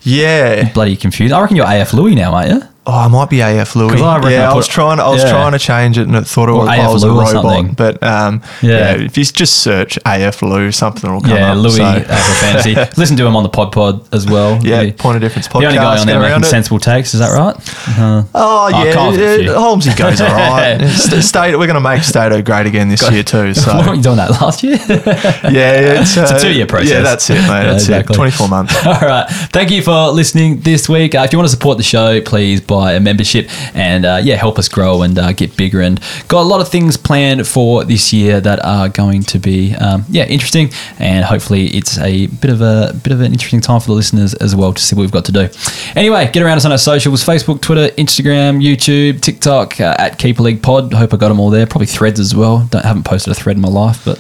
[0.04, 0.72] yeah.
[0.74, 1.34] Bloody confused.
[1.34, 2.62] I reckon you're AF Louis now, aren't you?
[2.88, 4.00] Oh, I might be AF Louis.
[4.00, 5.00] I yeah, I I, was trying.
[5.00, 5.32] I was yeah.
[5.32, 7.30] trying to change it, and it thought it was, I was a robot.
[7.32, 7.74] something.
[7.74, 8.96] But um, Yeah.
[8.98, 9.04] yeah.
[9.06, 11.58] if you just search AF Lou, something will come yeah, up.
[11.58, 12.76] Louis so- AF Fantasy.
[12.98, 14.60] Listen to him on the Pod Pod as well.
[14.64, 15.60] Yeah, The- Point of Difference podcast.
[15.62, 16.46] The only guy on there making it.
[16.46, 17.14] sensible takes.
[17.16, 17.56] Is that right?
[17.98, 19.54] Uh, Oh Oh, yeah, a few.
[19.54, 20.80] Holmesy goes all right.
[20.88, 23.54] St- Stato, we're going to make Stato great again this year too.
[23.56, 24.78] So What were you doing that last year?
[24.88, 26.90] yeah, it's, uh, a two-year process.
[26.92, 27.42] Yeah, that's it, mate.
[27.48, 28.14] Yeah, That's exactly.
[28.14, 28.18] it.
[28.18, 28.76] Twenty four months.
[28.86, 29.26] All right.
[29.52, 31.16] Thank you for listening this week.
[31.16, 34.36] Uh, if you want to support the show, please buy a membership and uh, yeah,
[34.36, 35.82] help us grow and uh, get bigger.
[35.82, 39.76] And got a lot of things planned for this year that are going to be
[39.76, 40.70] um, yeah interesting.
[41.00, 44.34] And hopefully, it's a bit of a bit of an interesting time for the listeners
[44.36, 45.50] as well to see what we've got to do.
[45.96, 50.44] Anyway, get around us on our socials: Facebook, Twitter, Instagram, YouTube, TikTok uh, at Keeper
[50.44, 50.94] League Pod.
[50.94, 51.66] Hope I got them all there.
[51.68, 52.68] Probably threads as well.
[52.72, 54.20] Don't haven't posted a thread in my life, but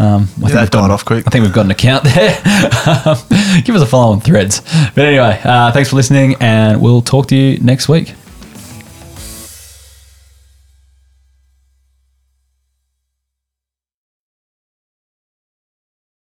[0.00, 1.24] um, I think that we've got died an- off quick.
[1.26, 2.30] I think we've got an account there.
[3.64, 4.60] Give us a follow on threads.
[4.94, 8.25] But anyway, uh, thanks for listening, and we'll talk to you next week.